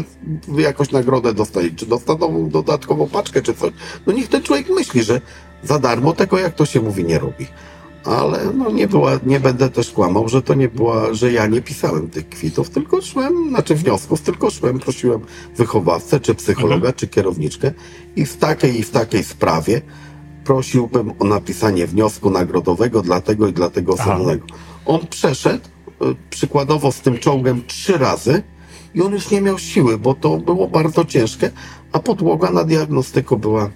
[0.48, 3.71] wy jakoś nagrodę dostajecie, czy dostaną dodatkową paczkę, czy coś.
[4.08, 5.21] No niech ten człowiek myśli, że
[5.63, 7.48] za darmo tego, jak to się mówi, nie robi
[8.06, 11.62] ale no nie była, nie będę też kłamał, że to nie była, że ja nie
[11.62, 15.22] pisałem tych kwitów, tylko szłem, znaczy wniosków, tylko szłem, prosiłem
[15.58, 17.72] wychowawcę, czy psychologa, czy kierowniczkę
[18.15, 19.82] i w takiej i w takiej sprawie
[20.44, 24.46] prosiłbym o napisanie wniosku nagrodowego dla tego i dla tego osobnego.
[24.86, 25.65] On przeszedł
[26.02, 28.44] y, przykładowo z tym czołgiem trzy razy
[28.96, 31.52] i on już nie miał siły, bo to było bardzo ciężkie,
[31.91, 33.70] a podłoga na diagnostyku była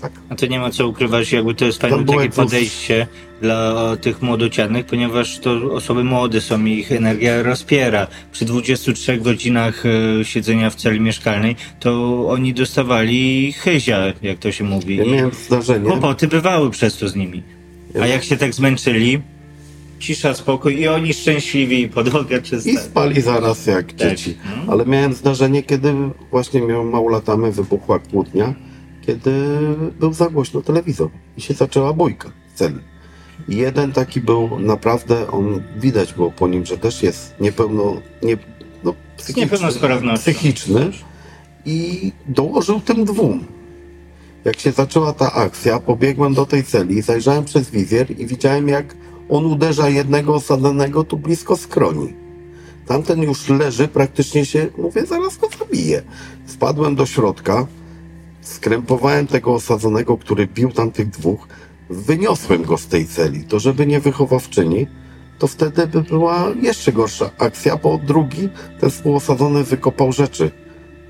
[0.00, 0.12] tak.
[0.28, 3.06] A to nie ma co ukrywać, jakby to jest fajne To takie podejście
[3.40, 8.06] dla tych młodocianych, ponieważ to osoby młode są i ich energia rozpiera.
[8.32, 14.64] Przy 23 godzinach e, siedzenia w celi mieszkalnej, to oni dostawali chyzia, jak to się
[14.64, 14.96] mówi.
[14.96, 15.86] Ja miałem zdarzenie.
[15.86, 17.42] Kłopoty bywały przez to z nimi.
[18.02, 19.20] A jak się tak zmęczyli,
[19.98, 22.70] cisza, spokój i oni szczęśliwi i podłoga czysta.
[22.70, 23.96] I spali zaraz jak Tak.
[24.08, 24.36] dzieci.
[24.68, 25.94] Ale miałem zdarzenie, kiedy
[26.30, 28.54] właśnie miałem mało latamy, wybuchła kłótnia,
[29.10, 29.58] kiedy
[30.00, 32.30] był za głośno telewizor i się zaczęła bójka.
[33.48, 38.36] I jeden taki był naprawdę, on widać było po nim, że też jest niepełno, nie,
[38.84, 38.94] no,
[39.36, 40.32] niepełnosprawności.
[40.32, 40.90] psychiczny
[41.64, 43.44] i dołożył tym dwóm.
[44.44, 48.96] Jak się zaczęła ta akcja, pobiegłem do tej celi, zajrzałem przez wizjer i widziałem, jak
[49.28, 52.12] on uderza jednego osadzonego tu blisko skroni.
[52.86, 56.02] Tamten już leży, praktycznie się, mówię, zaraz go zabiję.
[56.46, 57.66] Wpadłem do środka,
[58.40, 61.48] skrępowałem tego osadzonego, który bił tamtych dwóch,
[61.90, 63.44] wyniosłem go z tej celi.
[63.44, 64.86] To żeby nie wychowawczyni,
[65.38, 68.48] to wtedy by była jeszcze gorsza akcja, bo drugi,
[68.80, 70.50] ten współosadzony, wykopał rzeczy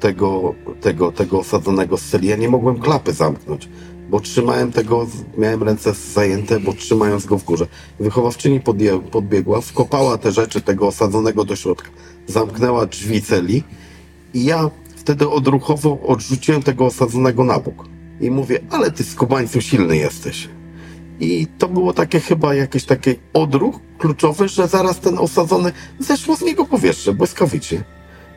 [0.01, 2.29] tego, tego, tego osadzonego z celi.
[2.29, 3.69] Ja nie mogłem klapy zamknąć,
[4.11, 5.07] bo trzymałem tego,
[5.39, 7.67] miałem ręce zajęte, bo trzymając go w górze.
[8.01, 8.61] Wychowawczyni
[9.11, 11.91] podbiegła, wkopała te rzeczy tego osadzonego do środka,
[12.27, 13.63] zamknęła drzwi celi
[14.35, 17.85] i ja wtedy odruchowo odrzuciłem tego osadzonego na bok.
[18.21, 20.49] I mówię, ale ty skubańcu silny jesteś.
[21.21, 26.43] I to było takie chyba jakiś taki odruch kluczowy, że zaraz ten osadzony zeszło z
[26.43, 27.85] niego powietrze błyskawicznie.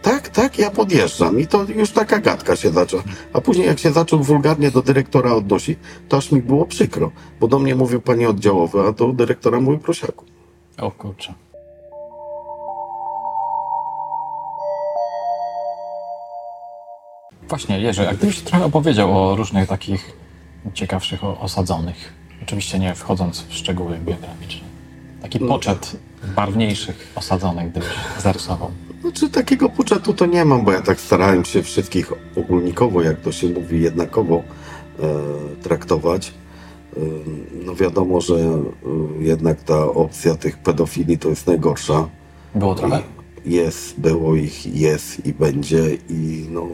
[0.02, 3.04] Tak, tak, ja podjeżdżam i to już taka gadka się zaczęła.
[3.34, 7.48] A później jak się zaczął wulgarnie do dyrektora odnosić, to aż mi było przykro, bo
[7.48, 10.26] do mnie mówił panie oddziałowy, a do dyrektora mówił prosiaku.
[10.78, 11.34] O kurczę.
[17.54, 20.18] Właśnie, Jerzy, a gdybyś trochę opowiedział o różnych takich
[20.74, 22.14] ciekawszych osadzonych,
[22.44, 24.68] oczywiście nie wchodząc w szczegóły biograficzne.
[25.22, 25.98] Taki poczet
[26.36, 27.90] barwniejszych osadzonych, gdybyś
[28.20, 28.72] zarysował.
[29.02, 33.32] Znaczy takiego poczetu to nie mam, bo ja tak starałem się wszystkich ogólnikowo, jak to
[33.32, 34.44] się mówi, jednakowo e,
[35.64, 36.28] traktować.
[36.28, 37.00] E,
[37.66, 38.64] no wiadomo, że e,
[39.20, 42.08] jednak ta opcja tych pedofili to jest najgorsza.
[42.56, 43.02] Było trochę?
[43.46, 46.68] Jest, było ich, jest i będzie i no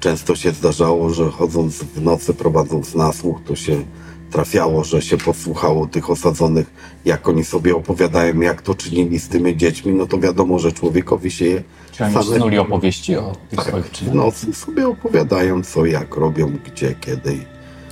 [0.00, 3.84] często się zdarzało, że chodząc w nocy, prowadząc nasłuch, to się
[4.30, 6.70] trafiało, że się posłuchało tych osadzonych,
[7.04, 11.30] jak oni sobie opowiadają, jak to czynili z tymi dziećmi, no to wiadomo, że człowiekowi
[11.30, 14.12] się je Czy oni snuli opowieści o tych tak, swoich czynach?
[14.12, 17.38] w nocy sobie opowiadają, co, jak robią, gdzie, kiedy.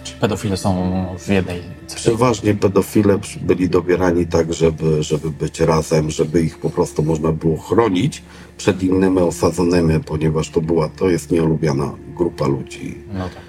[0.05, 2.01] Czy pedofile są w jednej celi?
[2.01, 7.59] Przeważnie pedofile byli dobierani tak, żeby, żeby być razem, żeby ich po prostu można było
[7.59, 8.23] chronić
[8.57, 12.99] przed innymi osadzonymi, ponieważ to była, to jest nieulubiana grupa ludzi.
[13.13, 13.47] No tak.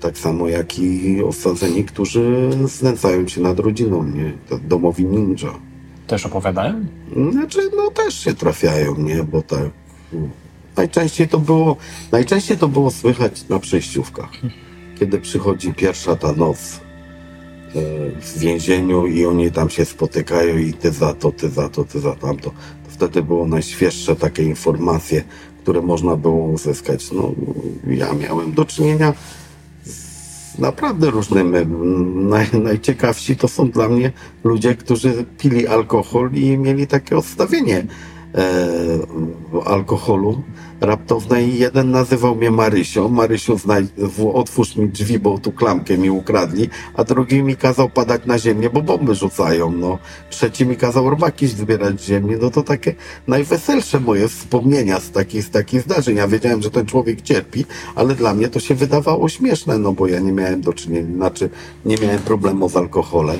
[0.00, 4.32] Tak samo jak i osadzeni, którzy znęcają się nad rodziną, nie?
[4.68, 5.54] Domowi ninja.
[6.06, 6.86] Też opowiadałem?
[7.32, 9.22] Znaczy, no też się trafiają, nie?
[9.24, 9.70] Bo tak.
[10.76, 11.76] Najczęściej to było,
[12.12, 14.30] najczęściej to było słychać na przejściówkach.
[14.98, 16.80] Kiedy przychodzi pierwsza ta noc
[17.74, 17.80] e,
[18.20, 22.00] w więzieniu i oni tam się spotykają i ty za to, ty za to, ty
[22.00, 22.52] za tamto.
[22.92, 25.24] Wtedy było najświeższe takie informacje,
[25.62, 27.12] które można było uzyskać.
[27.12, 27.32] No,
[27.86, 29.14] ja miałem do czynienia
[29.84, 31.50] z naprawdę różnymi.
[32.14, 34.12] Naj, najciekawsi to są dla mnie
[34.44, 37.86] ludzie, którzy pili alkohol i mieli takie odstawienie
[38.34, 38.68] e,
[39.64, 40.42] alkoholu
[40.82, 43.08] raptowne i jeden nazywał mnie Marysią.
[43.08, 43.86] Marysiu, znaj,
[44.34, 48.70] otwórz mi drzwi, bo tu klamkę mi ukradli, a drugi mi kazał padać na ziemię,
[48.70, 49.98] bo bomby rzucają, no.
[50.30, 52.94] Trzeci mi kazał robaki zbierać z ziemi, no to takie
[53.28, 56.16] najweselsze moje wspomnienia z takich, z takich zdarzeń.
[56.16, 57.64] Ja wiedziałem, że ten człowiek cierpi,
[57.94, 61.50] ale dla mnie to się wydawało śmieszne, no bo ja nie miałem do czynienia, znaczy
[61.84, 63.38] nie miałem problemu z alkoholem,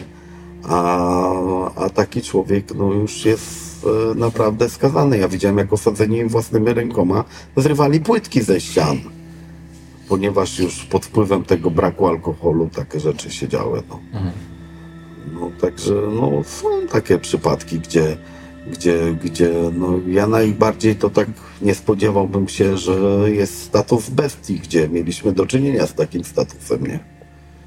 [0.69, 5.19] a, a taki człowiek, no już jest e, naprawdę skazany.
[5.19, 7.25] Ja widziałem, jak osadzeni własnymi rękoma
[7.57, 8.99] zrywali płytki ze ścian,
[10.09, 13.83] ponieważ już pod wpływem tego braku alkoholu takie rzeczy się działy.
[13.89, 14.01] No,
[15.41, 18.17] no także no, są takie przypadki, gdzie,
[18.73, 21.29] gdzie, gdzie no, ja najbardziej to tak
[21.63, 22.93] nie spodziewałbym się, że
[23.27, 27.22] jest status bestii, gdzie mieliśmy do czynienia z takim statusem, nie?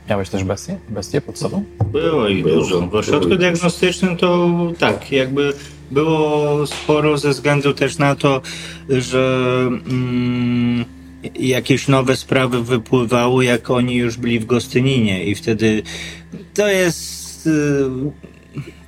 [0.10, 0.78] Miałeś też bestie?
[0.90, 1.64] Bestie pod sobą?
[1.92, 2.56] Było ich Było.
[2.56, 2.82] dużo.
[2.82, 5.54] W ośrodku diagnostycznym to tak, jakby
[5.92, 8.42] było sporo ze względu też na to,
[8.90, 9.50] że
[9.90, 10.86] mm,
[11.40, 15.84] jakieś nowe sprawy wypływały, jak oni już byli w Gostyninie i wtedy
[16.54, 17.52] to jest y,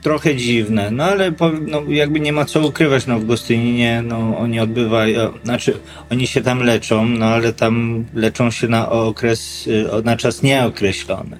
[0.08, 4.38] trochę dziwne, no ale po, no, jakby nie ma co ukrywać, no w Gostyninie no,
[4.38, 5.80] oni odbywają, znaczy
[6.12, 11.38] oni się tam leczą, no ale tam leczą się na okres, y, na czas nieokreślony.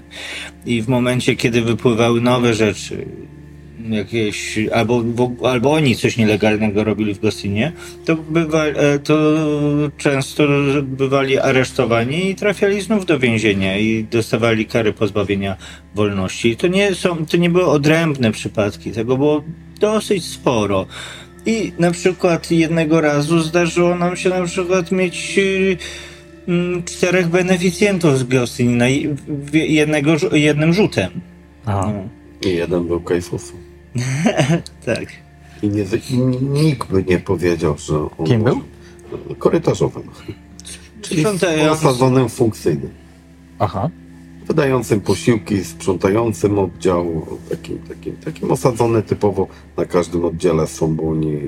[0.66, 3.06] I w momencie, kiedy wypływały nowe rzeczy,
[3.90, 5.04] jakieś, albo,
[5.44, 7.72] albo oni coś nielegalnego robili w Gostynie,
[8.06, 9.18] to, bywa, e, to
[9.98, 10.44] często
[10.84, 15.56] bywali aresztowani i trafiali znów do więzienia i dostawali kary pozbawienia
[15.96, 16.50] wolności.
[16.50, 19.44] I to nie, są, to nie były odrębne przypadki, tego było
[19.80, 20.86] dosyć sporo.
[21.46, 25.78] I na przykład jednego razu zdarzyło nam się na przykład mieć y,
[26.48, 31.10] mm, czterech beneficjentów z Gostynina i w- jednego, jednym rzutem.
[31.66, 31.92] Aha.
[31.94, 32.10] No.
[32.50, 33.54] I jeden był Kajfusu.
[34.86, 35.06] Tak.
[35.62, 39.36] I, nie, I nikt by nie powiedział, że on Kim może- był?
[39.36, 40.04] Korytarzowym.
[41.02, 41.26] Czyli
[41.70, 42.90] osadzonym funkcyjnym.
[43.60, 43.90] Aha.
[44.48, 51.40] Wydającym posiłki, sprzątającym oddział, takim, takim, takim osadzony typowo na każdym oddziale są, bo oni,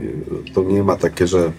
[0.54, 1.52] to nie ma takie, że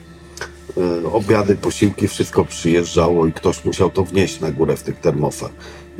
[0.76, 5.51] e, obiady, posiłki, wszystko przyjeżdżało i ktoś musiał to wnieść na górę w tych termosach.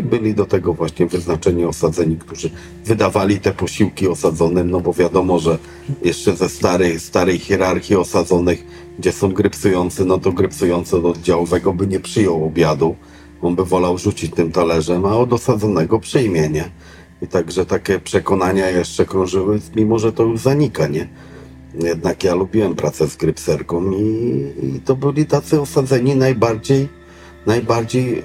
[0.03, 2.51] Byli do tego właśnie wyznaczeni osadzeni, którzy
[2.85, 5.59] wydawali te posiłki osadzonym, no bo wiadomo, że
[6.03, 8.65] jeszcze ze starej, starej hierarchii osadzonych,
[8.99, 12.97] gdzie są grypsujący, no to grypsujący od oddziałowego by nie przyjął obiadu.
[13.43, 16.71] On by wolał rzucić tym talerzem, a od osadzonego przyjmie, nie?
[17.23, 21.09] I także takie przekonania jeszcze krążyły, mimo że to już zanika, nie?
[21.75, 24.05] Jednak ja lubiłem pracę z grypserką i,
[24.63, 26.89] i to byli tacy osadzeni najbardziej,
[27.47, 28.23] najbardziej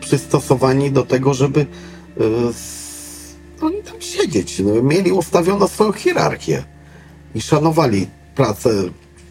[0.00, 2.24] przystosowani do tego, żeby e,
[3.60, 4.58] oni tam siedzieć.
[4.58, 6.64] No, mieli ustawioną swoją hierarchię
[7.34, 8.70] i szanowali pracę.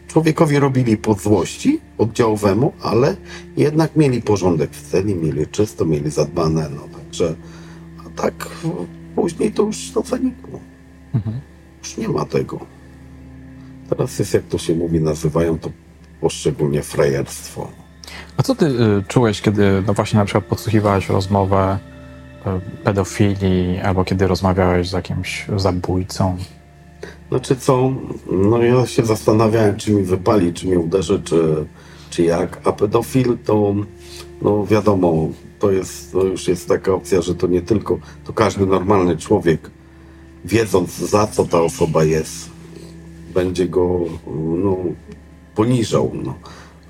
[0.08, 3.16] Człowiekowi robili pod złości oddziałowemu, ale
[3.58, 6.70] jednak mieli porządek w celi, mieli czysto, mieli zadbane.
[6.76, 7.36] No, także,
[8.06, 8.70] a tak e,
[9.16, 10.60] później to już to zanikło.
[11.84, 12.60] Już nie ma tego.
[13.90, 15.72] Teraz jest, jak to się mówi, nazywają to
[16.22, 17.87] poszczególnie frajerstwo.
[18.38, 21.78] A co ty y, czułeś, kiedy no właśnie na przykład podsłuchiwałeś rozmowę
[22.48, 26.38] y, pedofilii, albo kiedy rozmawiałeś z jakimś zabójcą?
[27.30, 27.92] Znaczy co,
[28.32, 31.66] no ja się zastanawiałem, czy mi wypali, czy mnie uderzy, czy,
[32.10, 32.62] czy jak.
[32.64, 33.76] A pedofil to,
[34.42, 35.30] no wiadomo,
[35.60, 39.72] to jest, już jest taka opcja, że to nie tylko, to każdy normalny człowiek,
[40.46, 42.50] wiedząc za co ta osoba jest,
[43.34, 44.00] będzie go,
[44.58, 44.78] no,
[45.56, 46.34] poniżał, no.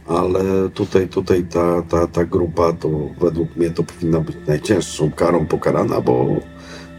[0.07, 2.89] Ale tutaj, tutaj ta, ta, ta grupa, to
[3.21, 6.25] według mnie to powinna być najcięższą karą pokarana, bo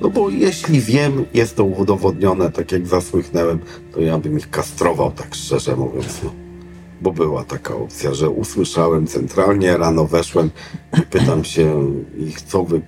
[0.01, 3.59] no bo jeśli wiem, jest to udowodnione, tak jak zasłychnąłem,
[3.93, 6.21] to ja bym ich kastrował, tak szczerze mówiąc.
[6.25, 6.31] No.
[7.01, 10.51] Bo była taka opcja, że usłyszałem centralnie, rano weszłem
[10.99, 12.81] i pytam się ich, co wy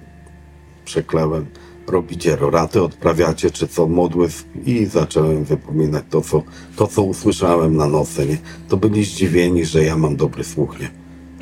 [0.85, 1.47] przeklałem,
[1.87, 4.29] robicie roraty, odprawiacie, czy co, modły
[4.67, 6.43] i zacząłem wypominać to, co,
[6.77, 8.39] to, co usłyszałem na nosy, nie?
[8.69, 10.91] To byli zdziwieni, że ja mam dobry słuch, nie?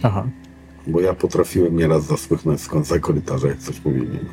[0.02, 0.26] Aha.
[0.86, 4.18] Bo ja potrafiłem nieraz zasłychnąć z końca korytarza, jak coś mówili.
[4.22, 4.28] No.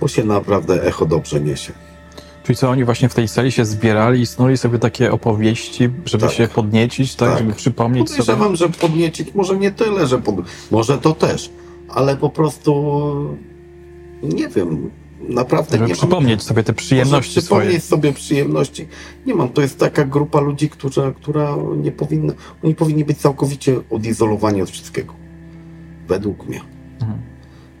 [0.00, 1.72] Bo się naprawdę echo dobrze niesie.
[2.42, 6.26] Czyli co, oni właśnie w tej sali się zbierali i snuli sobie takie opowieści, żeby
[6.26, 6.32] Tak.
[6.32, 7.28] się podniecić, tak?
[7.28, 7.38] Tak.
[7.38, 8.20] Żeby przypomnieć sobie...
[8.20, 10.34] Podejrzewam, że podniecić może nie tyle, że pod...
[10.70, 11.50] może to też,
[11.88, 12.72] ale po prostu
[14.22, 14.90] nie wiem,
[15.28, 16.76] naprawdę Żeby nie przypomnieć sobie te mam.
[16.76, 17.60] przyjemności Może swoje.
[17.60, 18.88] przypomnieć sobie przyjemności.
[19.26, 22.32] Nie mam, to jest taka grupa ludzi, która, która nie powinna,
[22.64, 25.14] oni powinni być całkowicie odizolowani od wszystkiego.
[26.08, 26.60] Według mnie.
[27.00, 27.18] Mhm.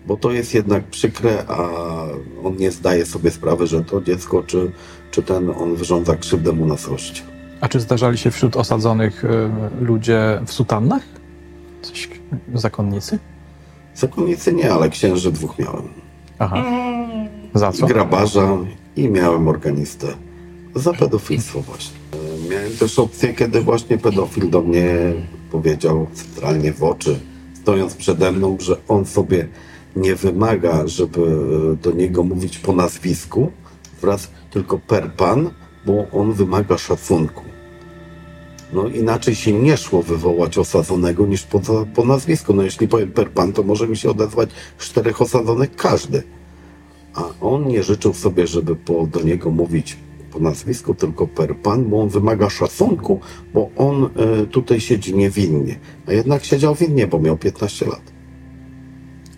[0.06, 1.56] Bo to jest jednak przykre, a
[2.44, 4.72] on nie zdaje sobie sprawy, że to dziecko, czy,
[5.10, 7.24] czy ten, on wyrządza krzywdę mu na złość.
[7.60, 9.28] A czy zdarzali się wśród osadzonych y,
[9.80, 11.02] ludzie w sutannach?
[11.82, 12.08] Coś,
[12.54, 13.18] zakonnicy?
[13.94, 15.88] Zakonnicy nie, ale księży dwóch miałem.
[16.38, 16.62] Aha.
[17.54, 17.86] Za co?
[17.86, 18.58] grabarza
[18.96, 20.06] i miałem organistę
[20.74, 21.96] za pedofilstwo właśnie.
[22.50, 25.12] Miałem też opcję, kiedy właśnie pedofil do mnie
[25.50, 27.20] powiedział centralnie w oczy,
[27.62, 29.48] stojąc przede mną, że on sobie
[29.96, 31.20] nie wymaga, żeby
[31.82, 33.52] do niego mówić po nazwisku,
[34.00, 35.50] wraz tylko per pan,
[35.86, 37.42] bo on wymaga szacunku.
[38.72, 41.60] No inaczej się nie szło wywołać osadzonego niż po,
[41.94, 42.54] po nazwisku.
[42.54, 46.22] No jeśli powiem per pan, to może mi się odezwać czterech osadzonych każdy.
[47.14, 49.96] A on nie życzył sobie, żeby po, do niego mówić
[50.32, 53.20] po nazwisku, tylko per pan, bo on wymaga szacunku,
[53.54, 54.10] bo on
[54.42, 55.78] y, tutaj siedzi niewinnie.
[56.06, 58.02] A jednak siedział winnie, bo miał 15 lat.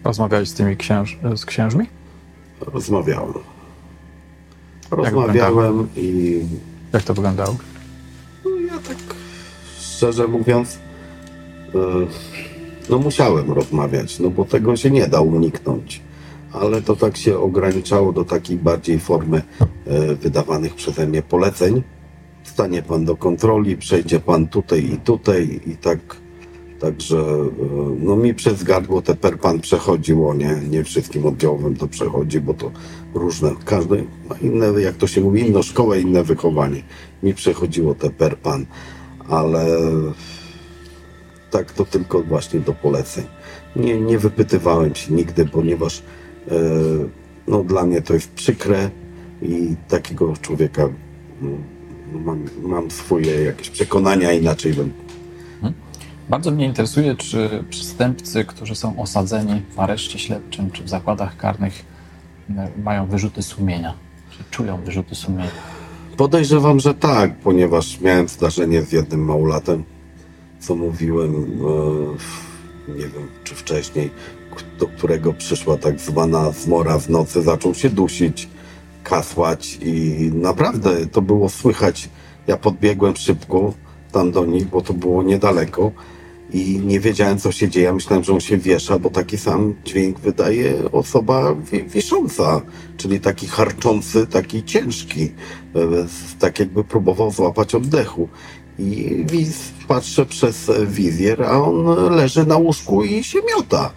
[0.04, 1.86] Rozmawiałeś z tymi księż, z księżmi?
[2.60, 3.34] Rozmawiałem.
[4.90, 6.40] Rozmawiałem i
[6.92, 7.56] Jak to wyglądało?
[8.44, 8.96] no, ja tak
[9.78, 11.78] szczerze mówiąc, y,
[12.90, 16.00] no musiałem rozmawiać, no bo tego się nie da uniknąć.
[16.54, 19.42] Ale to tak się ograniczało do takiej bardziej formy
[20.10, 21.82] y, wydawanych przeze mnie poleceń.
[22.42, 25.98] Stanie pan do kontroli, przejdzie pan tutaj i tutaj i tak.
[26.80, 27.50] Także y,
[27.98, 32.54] no mi przez gardło te per pan przechodziło, nie, nie wszystkim oddziałowym to przechodzi, bo
[32.54, 32.70] to
[33.14, 36.82] różne, każdy ma inne, jak to się mówi, inną szkołę, inne wychowanie.
[37.22, 38.66] Mi przechodziło te per pan,
[39.28, 39.66] ale
[41.50, 43.24] tak to tylko właśnie do poleceń.
[43.76, 46.23] Nie, nie wypytywałem się nigdy, ponieważ e,
[47.48, 48.90] no, dla mnie to jest przykre
[49.42, 50.88] i takiego człowieka
[51.42, 51.64] mm,
[52.24, 54.92] mam, mam swoje jakieś przekonania, inaczej bym
[56.28, 61.84] Bardzo mnie interesuje, czy przestępcy, którzy są osadzeni w areszcie śledczym czy w zakładach karnych,
[62.84, 63.94] mają wyrzuty sumienia.
[64.30, 65.50] Czy czują wyrzuty sumienia?
[66.16, 69.84] Podejrzewam, że tak, ponieważ miałem zdarzenie z jednym małolatem,
[70.60, 74.10] co mówiłem, e, nie wiem czy wcześniej,
[74.78, 78.48] do którego przyszła tak zwana zmora w nocy, zaczął się dusić,
[79.04, 82.08] kasłać i naprawdę to było słychać.
[82.46, 83.74] Ja podbiegłem szybko
[84.12, 85.90] tam do nich, bo to było niedaleko
[86.52, 87.92] i nie wiedziałem, co się dzieje.
[87.92, 91.54] Myślałem, że on się wiesza, bo taki sam dźwięk wydaje osoba
[91.88, 92.62] wisząca,
[92.96, 95.80] czyli taki harczący, taki ciężki, e,
[96.38, 98.28] tak jakby próbował złapać oddechu.
[98.78, 101.84] I wiz, patrzę przez wizjer, a on
[102.14, 103.92] leży na łóżku i się miota.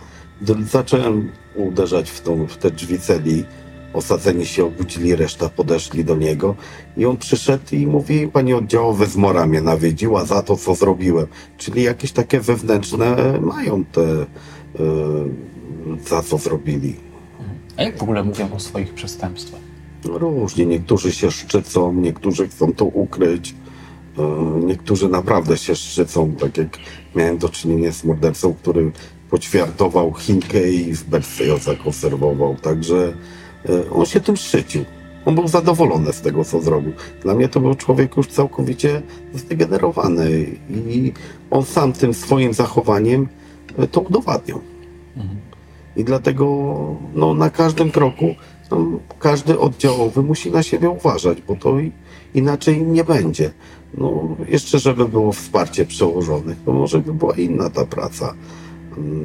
[0.71, 3.45] Zacząłem uderzać w, tą, w te drzwi celi
[3.93, 6.55] Osadzeni się obudzili, reszta podeszli do niego
[6.97, 11.27] i on przyszedł i mówi, panie oddziałowy zmora mnie nawiedziła za to, co zrobiłem.
[11.57, 14.25] Czyli jakieś takie wewnętrzne mają te, yy,
[16.07, 16.95] za co zrobili.
[17.77, 19.61] A jak w ogóle mówią o swoich przestępstwach?
[20.05, 23.55] No różnie, niektórzy się szczycą, niektórzy chcą to ukryć,
[24.17, 24.25] yy,
[24.65, 26.77] niektórzy naprawdę się szczycą, tak jak
[27.15, 28.91] miałem do czynienia z mordercą, który
[29.29, 33.13] poćwiartował Chinkę i w Bercejo zakonserwował, także
[33.69, 34.85] E, on się tym szczycił.
[35.25, 36.93] On był zadowolony z tego, co zrobił.
[37.21, 39.01] Dla mnie to był człowiek już całkowicie
[39.33, 41.13] zdegenerowany i
[41.51, 43.27] on sam tym swoim zachowaniem
[43.77, 44.61] e, to udowadniał.
[45.95, 46.75] I dlatego
[47.15, 48.35] no, na każdym kroku
[48.71, 48.77] no,
[49.19, 51.73] każdy oddziałowy musi na siebie uważać, bo to
[52.33, 53.51] inaczej nie będzie.
[53.93, 58.33] No, jeszcze żeby było wsparcie przełożonych, to może by była inna ta praca.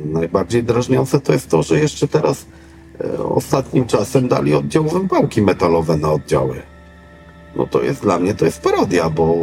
[0.05, 2.47] Najbardziej drażniące to jest to, że jeszcze teraz
[3.01, 6.63] E, ostatnim czasem dali oddziałowym pałki metalowe na oddziały.
[7.57, 9.37] No to jest dla mnie to jest parodia, bo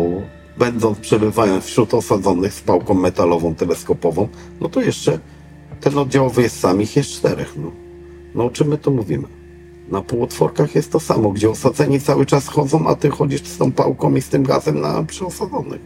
[0.57, 4.27] będąc, przebywając wśród osadzonych z pałką metalową teleskopową,
[4.61, 5.19] no to jeszcze
[5.81, 7.53] ten oddziałowy jest sam, ich jest czterech.
[7.57, 7.71] No,
[8.35, 9.27] no o czym my tu mówimy?
[9.89, 13.71] Na półotworkach jest to samo, gdzie osadzeni cały czas chodzą, a ty chodzisz z tą
[13.71, 15.81] pałką i z tym gazem na przyosadzonych.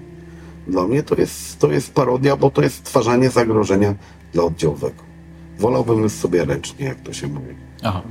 [0.68, 3.96] Dla mnie to jest, to jest parodia, bo to jest stwarzanie zagrożenia
[4.34, 5.04] dla oddziałowego.
[5.60, 7.56] Wolałbym już sobie ręcznie, jak to się mówi.
[7.84, 8.02] Aha.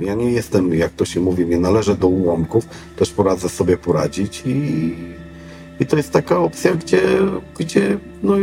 [0.00, 4.42] Ja nie jestem, jak to się mówi, nie należę do ułomków, też poradzę sobie poradzić
[4.46, 4.94] i,
[5.80, 7.02] i to jest taka opcja, gdzie,
[7.58, 8.34] gdzie no,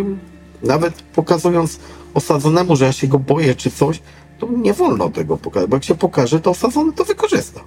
[0.64, 1.80] nawet pokazując
[2.14, 4.01] osadzonemu, że ja się go boję czy coś,
[4.39, 7.61] to nie wolno tego pokazać, bo jak się pokaże, to osadzony to wykorzysta.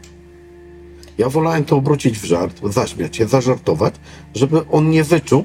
[1.19, 3.95] Ja wolałem to obrócić w żart, zaśmiać się, zażartować,
[4.35, 5.45] żeby on nie wyczuł,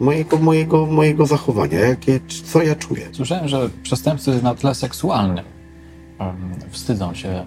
[0.00, 3.08] mojego, mojego, mojego zachowania, jakie, co ja czuję.
[3.12, 5.44] Słyszałem, że przestępcy na tle seksualnym
[6.70, 7.44] wstydzą się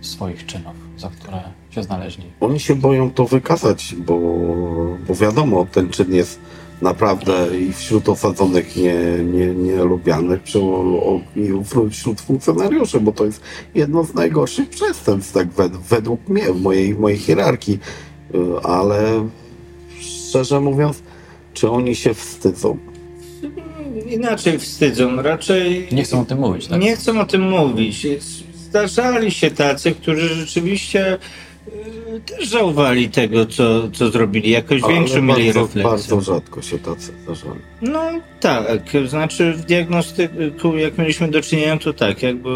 [0.00, 2.24] swoich czynów, za które się znaleźli.
[2.40, 4.18] Oni się boją to wykazać, bo,
[5.08, 6.40] bo wiadomo, ten czyn jest
[6.82, 8.94] naprawdę i wśród osadzonych nie,
[9.24, 10.38] nie, nielubiany
[11.36, 11.52] i
[11.90, 13.40] wśród funkcjonariuszy, bo to jest
[13.74, 15.48] jedno z najgorszych przestępstw, tak
[15.88, 17.78] według mnie, w mojej, mojej hierarchii.
[18.34, 19.28] Y, ale
[20.00, 21.02] szczerze mówiąc,
[21.58, 22.78] czy oni się wstydzą?
[24.10, 25.88] Inaczej wstydzą, raczej.
[25.92, 26.80] Nie chcą o tym mówić, tak?
[26.80, 28.06] Nie chcą o tym mówić.
[28.54, 34.50] Zdarzali się tacy, którzy rzeczywiście y, też żałowali tego, co, co zrobili.
[34.50, 35.82] Jakoś Ale większą mieli refleksję.
[35.82, 37.60] Bardzo rzadko się tacy zdarzali.
[37.82, 38.02] No
[38.40, 42.50] tak, znaczy w diagnostyku, jak mieliśmy do czynienia, to tak, jakby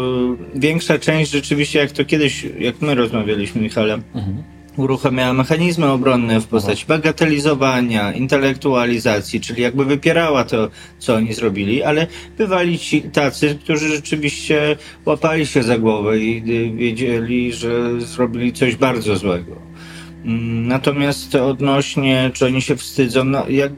[0.55, 6.47] większa część rzeczywiście, jak to kiedyś, jak my rozmawialiśmy, Michale, mhm uruchamiała mechanizmy obronne w
[6.47, 10.69] postaci bagatelizowania, intelektualizacji, czyli jakby wypierała to,
[10.99, 12.07] co oni zrobili, ale
[12.37, 16.41] bywali ci tacy, którzy rzeczywiście łapali się za głowę i
[16.75, 19.55] wiedzieli, że zrobili coś bardzo złego.
[20.25, 23.71] Mm, natomiast odnośnie, czy oni się wstydzą, no, jak,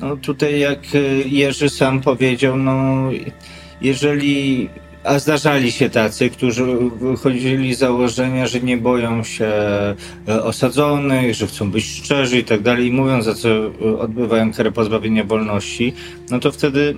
[0.00, 0.78] no tutaj jak
[1.26, 3.08] Jerzy sam powiedział, no
[3.80, 4.68] jeżeli
[5.06, 6.64] a zdarzali się tacy, którzy
[7.00, 9.46] wychodzili z założenia, że nie boją się
[10.28, 14.52] e, osadzonych, że chcą być szczerzy i tak dalej, i mówiąc, za co e, odbywają
[14.52, 15.92] karę pozbawienia wolności,
[16.30, 16.96] no to wtedy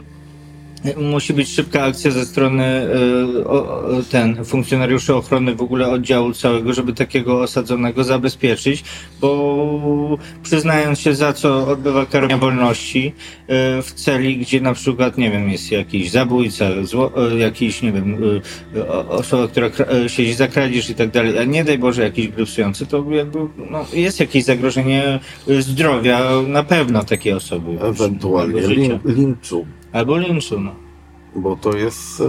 [0.96, 2.88] musi być szybka akcja ze strony e,
[4.10, 8.84] ten funkcjonariuszy ochrony w ogóle oddziału całego, żeby takiego osadzonego zabezpieczyć,
[9.20, 13.12] bo przyznając się za co odbywa karę wolności
[13.48, 17.92] e, w celi, gdzie na przykład, nie wiem, jest jakiś zabójca, zło, e, jakiś, nie
[17.92, 18.16] wiem,
[19.08, 19.70] osoba, która
[20.06, 23.38] siedzi za kradzież i tak dalej, a nie daj Boże jakiś grypsujący, to jakby
[23.70, 25.20] no, jest jakieś zagrożenie
[25.58, 27.78] zdrowia na pewno takiej osoby.
[27.82, 28.60] Ewentualnie
[29.04, 30.72] linczu Albo linczu, no.
[31.36, 32.22] Bo to jest,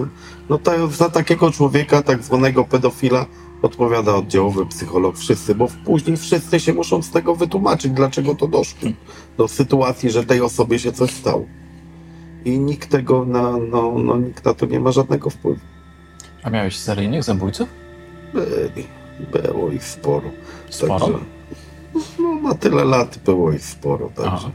[0.50, 3.26] no to za takiego człowieka, tak zwanego pedofila,
[3.62, 8.90] odpowiada oddziałowy psycholog, wszyscy, bo później wszyscy się muszą z tego wytłumaczyć, dlaczego to doszło
[9.38, 11.46] do sytuacji, że tej osobie się coś stało.
[12.46, 15.60] I nikt tego na, no, no nikt na to nie ma żadnego wpływu.
[16.44, 17.70] A miałeś seryjnych zabójców?
[18.34, 18.88] Byli.
[19.32, 20.30] Było ich sporo.
[20.70, 21.00] Sporo?
[21.00, 21.20] Także,
[22.20, 24.32] no, na tyle lat było ich sporo, także.
[24.32, 24.52] Aha.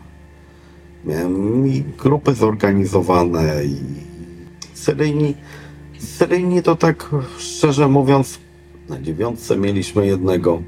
[1.07, 3.77] Miałem i grupy zorganizowane i
[4.75, 5.35] seryjni,
[5.99, 8.39] seryjni to tak szczerze mówiąc,
[8.89, 10.63] na dziewiątce mieliśmy jednego.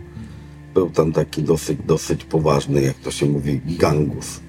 [0.74, 4.40] Był tam taki dosyć, dosyć poważny, jak to się mówi, gangus.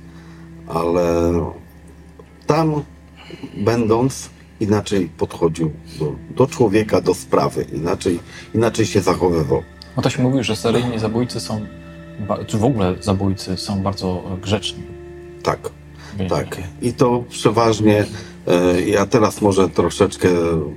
[0.68, 1.34] Ale
[2.48, 2.84] tam
[3.58, 4.30] będąc
[4.60, 8.20] inaczej podchodził do, do człowieka, do sprawy, inaczej,
[8.56, 9.64] inaczej się zachowywał.
[9.98, 11.66] No to się mówi, że seryjni zabójcy są,
[12.48, 14.84] czy w ogóle zabójcy są bardzo grzeczni.
[15.44, 15.77] Tak.
[16.30, 16.58] Tak.
[16.82, 18.06] I to przeważnie,
[18.48, 20.30] e, ja teraz może troszeczkę,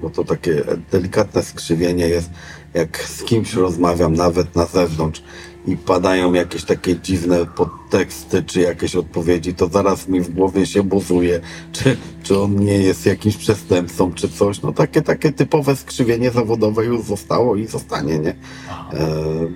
[0.02, 0.62] bo to takie
[0.92, 2.30] delikatne skrzywienie jest,
[2.74, 5.22] jak z kimś rozmawiam, nawet na zewnątrz
[5.66, 10.82] i padają jakieś takie dziwne podteksty, czy jakieś odpowiedzi, to zaraz mi w głowie się
[10.82, 11.40] buzuje,
[11.72, 14.62] czy, czy on nie jest jakimś przestępcą, czy coś.
[14.62, 18.30] No takie, takie typowe skrzywienie zawodowe już zostało i zostanie, nie?
[18.30, 18.36] E,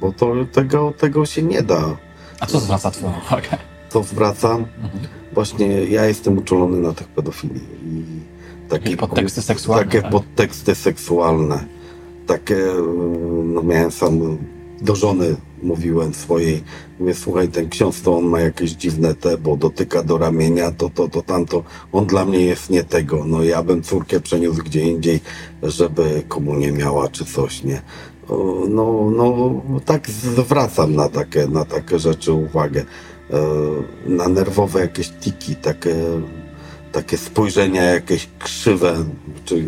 [0.00, 1.96] bo to tego, tego się nie da
[2.40, 3.73] A co zwraca twoją uwagę?
[3.94, 4.66] To zwracam.
[5.32, 7.62] Właśnie ja jestem uczulony na tych pedofilii.
[7.86, 8.02] I
[8.68, 10.10] takie I podteksty seksualne, Takie tak?
[10.10, 11.64] podteksty seksualne.
[12.26, 12.56] Takie,
[13.44, 14.38] no miałem sam
[14.82, 16.64] do żony mówiłem swojej,
[17.00, 20.90] mówię, słuchaj, ten ksiądz to on ma jakieś dziwne te, bo dotyka do ramienia, to,
[20.90, 21.62] to, to, tamto.
[21.92, 23.24] On dla mnie jest nie tego.
[23.26, 25.20] No ja bym córkę przeniósł gdzie indziej,
[25.62, 27.82] żeby komunię miała, czy coś, nie?
[28.68, 32.84] No, no, tak zwracam na takie, na takie rzeczy uwagę.
[33.30, 33.38] E,
[34.06, 35.94] Na nerwowe jakieś tiki, takie,
[36.92, 39.04] takie spojrzenia jakieś krzywe,
[39.44, 39.64] czy,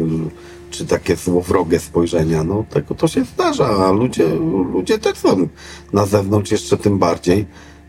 [0.71, 4.29] czy takie złowrogie spojrzenia, no tego to się zdarza, a ludzie,
[4.73, 5.49] ludzie też są
[5.93, 7.47] na zewnątrz jeszcze tym bardziej,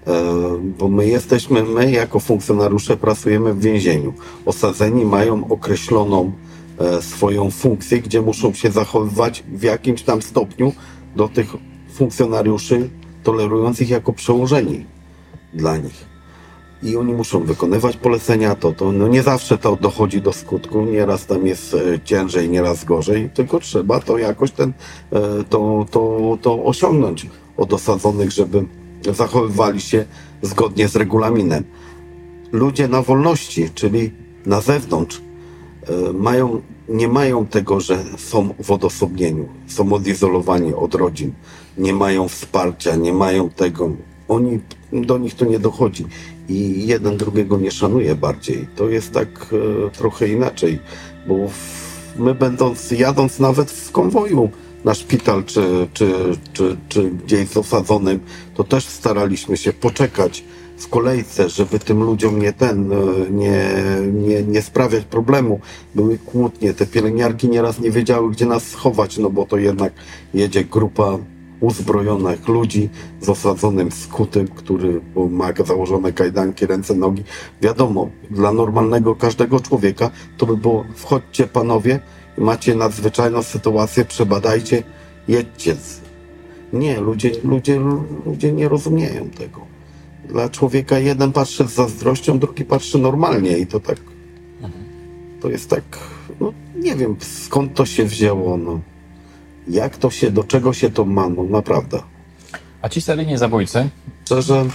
[0.07, 0.23] e,
[0.79, 4.13] bo my jesteśmy, my jako funkcjonariusze pracujemy w więzieniu.
[4.45, 6.31] Osadzeni mają określoną
[6.79, 10.73] e, swoją funkcję, gdzie muszą się zachowywać w jakimś tam stopniu
[11.15, 11.47] do tych
[11.93, 12.89] funkcjonariuszy
[13.23, 14.96] tolerujących jako przełożeni
[15.53, 16.17] dla nich.
[16.83, 21.25] I oni muszą wykonywać polecenia, to, to no nie zawsze to dochodzi do skutku, nieraz
[21.25, 24.73] tam jest e, ciężej, nieraz gorzej, tylko trzeba to jakoś ten,
[25.11, 27.27] e, to, to, to osiągnąć
[27.57, 28.65] od osadzonych, żeby
[29.13, 30.05] zachowywali się
[30.41, 31.63] zgodnie z regulaminem.
[32.51, 34.11] Ludzie na wolności, czyli
[34.45, 35.21] na zewnątrz,
[35.87, 41.33] e, mają, nie mają tego, że są w odosobnieniu, są odizolowani od rodzin,
[41.77, 43.91] nie mają wsparcia, nie mają tego.
[44.27, 44.59] Oni,
[44.93, 46.05] do nich to nie dochodzi
[46.49, 48.67] i jeden drugiego nie szanuje bardziej.
[48.75, 50.79] To jest tak e, trochę inaczej,
[51.27, 51.35] bo
[52.19, 54.49] my będąc, jadąc nawet w konwoju
[54.85, 56.13] na szpital czy, czy,
[56.53, 58.19] czy, czy gdzieś osadzonym,
[58.55, 60.43] to też staraliśmy się poczekać
[60.77, 62.95] w kolejce, żeby tym ludziom nie ten, e,
[63.31, 63.71] nie,
[64.13, 65.59] nie, nie sprawiać problemu.
[65.95, 69.93] Były kłótnie, te pielęgniarki nieraz nie wiedziały, gdzie nas schować, no bo to jednak
[70.33, 71.17] jedzie grupa
[71.59, 72.89] uzbrojonych ludzi
[73.21, 77.23] z osadzonym skutym, który ma założone kajdanki, ręce, nogi.
[77.61, 81.99] Wiadomo, dla normalnego każdego człowieka to by było wchodźcie panowie,
[82.37, 84.83] macie nadzwyczajną sytuację, przebadajcie,
[85.27, 85.75] jedźcie.
[86.73, 87.79] Nie, ludzie, ludzie,
[88.25, 89.61] ludzie nie rozumieją tego.
[90.29, 93.97] Dla człowieka jeden patrzy z zazdrością, drugi patrzy normalnie i to tak,
[95.41, 95.83] to jest tak,
[96.39, 98.79] no nie wiem skąd to się wzięło, no.
[99.69, 101.99] Jak to się, do czego się to ma, no naprawdę.
[102.81, 103.89] A ci seryjni zabójcy,
[104.27, 104.65] Szczerze,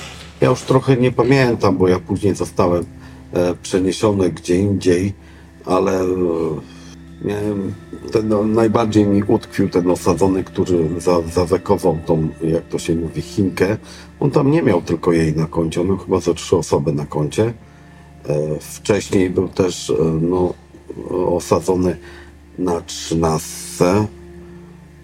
[0.41, 2.85] ja już trochę nie pamiętam, bo ja później zostałem
[3.33, 5.13] e, przeniesiony gdzie indziej,
[5.65, 6.07] ale e,
[7.25, 7.75] miałem,
[8.13, 13.23] ten, no, najbardziej mi utkwił ten osadzony, który za, zawekował tą, jak to się mówi,
[13.23, 13.77] Chinkę.
[14.21, 17.07] On tam nie miał tylko jej na koncie, on miał chyba ze trzy osoby na
[17.07, 17.53] koncie.
[18.29, 20.55] E, wcześniej był też e, no,
[21.11, 21.97] osadzony
[22.59, 24.07] na trzynastce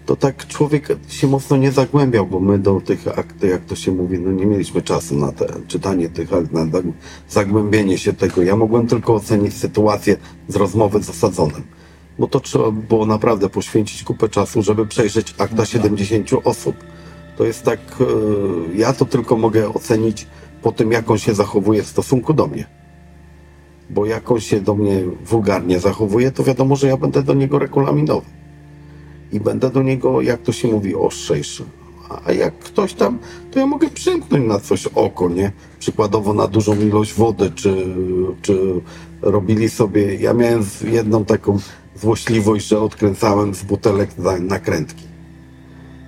[0.09, 3.91] to tak człowiek się mocno nie zagłębiał, bo my do tych akt, jak to się
[3.91, 6.91] mówi, no nie mieliśmy czasu na te czytanie tych akt, na zag-
[7.29, 8.41] zagłębienie się tego.
[8.41, 11.63] Ja mogłem tylko ocenić sytuację z rozmowy z osadzonym.
[12.19, 16.75] Bo to trzeba było naprawdę poświęcić kupę czasu, żeby przejrzeć akta 70 osób.
[17.37, 18.05] To jest tak, e,
[18.77, 20.27] ja to tylko mogę ocenić
[20.61, 22.65] po tym, jak on się zachowuje w stosunku do mnie.
[23.89, 27.59] Bo jak on się do mnie wulgarnie zachowuje, to wiadomo, że ja będę do niego
[27.59, 28.38] regulaminowy
[29.31, 31.63] i będę do niego, jak to się mówi, ostrzejszy.
[32.25, 33.19] A jak ktoś tam,
[33.51, 35.51] to ja mogę przymknąć na coś oko, nie?
[35.79, 37.85] Przykładowo na dużą ilość wody, czy,
[38.41, 38.81] czy
[39.21, 41.59] robili sobie, ja miałem jedną taką
[41.95, 44.09] złośliwość, że odkręcałem z butelek
[44.39, 45.03] nakrętki.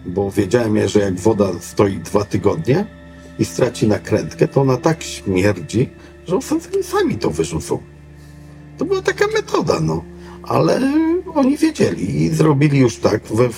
[0.06, 2.86] Bo wiedziałem, że jak woda stoi dwa tygodnie
[3.40, 5.90] i straci nakrętkę, to ona tak śmierdzi,
[6.28, 6.40] że
[6.84, 7.80] sami to wyrzucą.
[8.78, 10.04] To była taka metoda, no.
[10.44, 10.82] Ale
[11.34, 13.50] oni wiedzieli i zrobili już tak, we,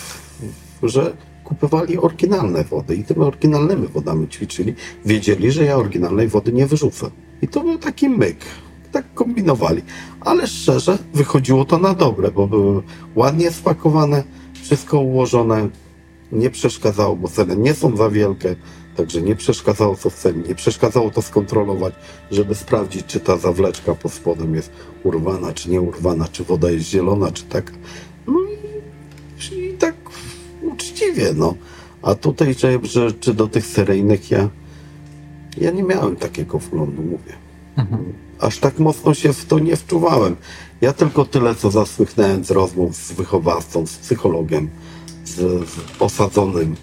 [0.84, 1.14] że
[1.44, 4.76] kupowali oryginalne wody i tymi oryginalnymi wodami ćwiczyli.
[5.06, 7.10] Wiedzieli, że ja oryginalnej wody nie wyrzucę.
[7.42, 8.38] I to był taki myk.
[8.92, 9.82] Tak kombinowali.
[10.22, 12.82] Ale szczerze, wychodziło to na dobre, bo były
[13.16, 14.24] ładnie spakowane,
[14.64, 15.70] wszystko ułożone.
[16.32, 18.56] Nie przeszkadzało, bo ceny nie są za wielkie,
[18.96, 20.44] także nie przeszkadzało to w.
[20.48, 21.94] Nie przeszkadzało to skontrolować,
[22.32, 24.72] żeby sprawdzić, czy ta zawleczka pod spodem jest
[25.04, 27.72] urwana, czy nie urwana, czy woda jest zielona, czy tak.
[28.28, 28.40] No
[29.54, 29.96] i, i tak
[30.62, 31.56] uczciwie, no.
[32.02, 34.50] A tutaj, że, że czy do tych seryjnych ja,
[35.58, 37.34] ja nie miałem takiego wglądu, mówię.
[38.40, 40.36] Aż tak mocno się w to nie wczuwałem.
[40.82, 44.70] Ja tylko tyle, co zasłychnąłem z rozmów z wychowawcą, z psychologiem,
[45.26, 45.36] z,
[45.70, 46.76] z osadzonym.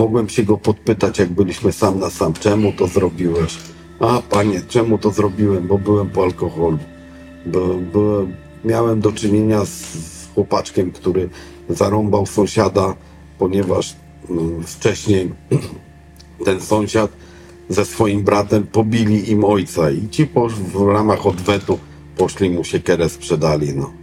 [0.00, 3.58] Mogłem się go podpytać, jak byliśmy sam na sam, czemu to zrobiłeś?
[4.00, 5.66] A panie, czemu to zrobiłem?
[5.66, 6.78] Bo byłem po alkoholu.
[7.46, 7.60] Bo,
[7.92, 8.34] byłem,
[8.64, 11.28] miałem do czynienia z, z chłopaczkiem, który
[11.68, 12.94] zarąbał sąsiada,
[13.38, 13.96] ponieważ
[14.30, 15.32] mm, wcześniej
[16.46, 17.10] ten sąsiad
[17.68, 21.78] ze swoim bratem pobili im ojca i ci posz, w ramach odwetu
[22.16, 23.99] poszli mu siekierę sprzedali, no.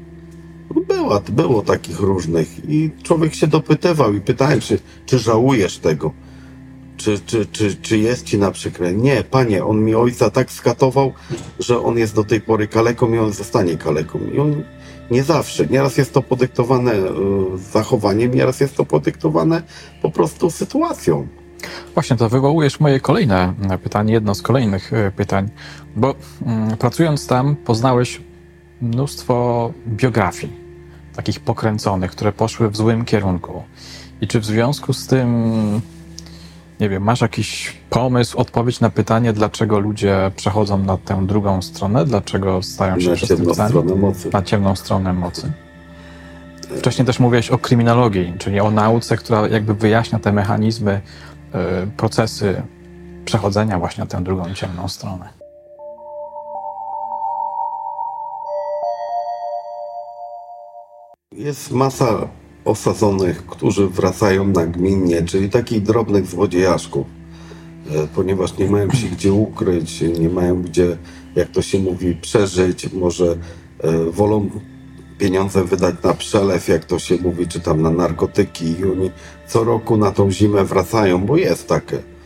[0.76, 0.82] No
[1.30, 6.12] Było, takich różnych i człowiek się dopytywał i pytałem, czy, czy żałujesz tego?
[6.98, 8.94] Czy, czy, czy, czy jest ci na przykre?
[8.94, 11.14] Nie, panie, on mi ojca tak skatował,
[11.60, 14.20] że on jest do tej pory kaleką i on zostanie kaleką.
[14.34, 14.64] I on
[15.12, 15.68] nie zawsze.
[15.68, 17.08] Nieraz jest to podyktowane y,
[17.72, 19.62] zachowaniem, nieraz jest to podyktowane
[20.02, 21.28] po prostu sytuacją.
[21.94, 23.54] Właśnie, to wywołujesz moje kolejne
[23.84, 25.50] pytanie, jedno z kolejnych e, pytań,
[25.96, 26.16] bo
[26.46, 28.22] mm, pracując tam poznałeś
[28.82, 30.54] mnóstwo biografii,
[31.16, 33.64] takich pokręconych, które poszły w złym kierunku.
[34.22, 35.82] I czy w związku z tym,
[36.80, 42.06] nie wiem, masz jakiś pomysł, odpowiedź na pytanie, dlaczego ludzie przechodzą na tę drugą stronę,
[42.06, 44.30] dlaczego stają się Na ciemną stronę mocy.
[44.34, 45.52] Na ciemną stronę mocy.
[46.78, 51.02] Wcześniej też mówiłeś o kryminologii, czyli o nauce, która jakby wyjaśnia te mechanizmy,
[51.84, 52.62] y, procesy
[53.26, 55.37] przechodzenia właśnie na tę drugą ciemną stronę.
[61.38, 62.28] Jest masa
[62.66, 67.08] osadzonych, którzy wracają nagminnie, czyli takich drobnych złodziejaszków,
[67.92, 70.98] e, ponieważ nie mają się gdzie ukryć, nie mają gdzie,
[71.36, 73.38] jak to się mówi, przeżyć, może
[73.80, 74.50] e, wolą
[75.18, 79.12] pieniądze wydać na przelew, jak to się mówi, czy tam na narkotyki i oni
[79.48, 82.17] co roku na tą zimę wracają, bo jest takie.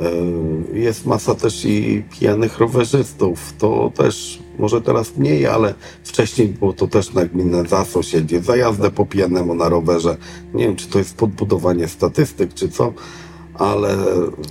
[0.00, 3.54] E, Jest masa też i pijanych rowerzystów.
[3.58, 5.74] To też, może teraz mniej, ale
[6.04, 10.16] wcześniej było to też nagminne za sąsiedzi, za jazdę po pijanemu na rowerze.
[10.54, 12.92] Nie wiem, czy to jest podbudowanie statystyk, czy co,
[13.54, 13.96] ale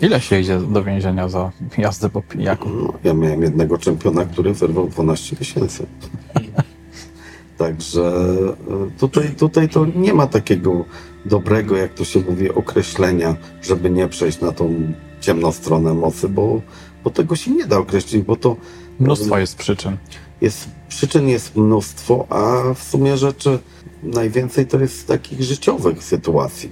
[0.02, 2.70] Ile się idzie do więzienia za jazdę po pijaku?
[2.70, 5.86] no, ja miałem jednego czempiona, który wyrwał 12 tysięcy.
[7.58, 10.86] Także e, tutaj, tutaj to nie ma takiego
[11.26, 16.61] dobrego, jak to się mówi, określenia, żeby nie przejść na tą ciemną stronę mocy, bo,
[17.03, 18.55] bo tego się nie da określić, bo to
[18.99, 19.97] Mnóstwo jest przyczyn.
[20.41, 23.59] jest, przyczyn jest mnóstwo, a w sumie rzeczy
[24.03, 26.72] najwięcej to jest takich życiowych sytuacji,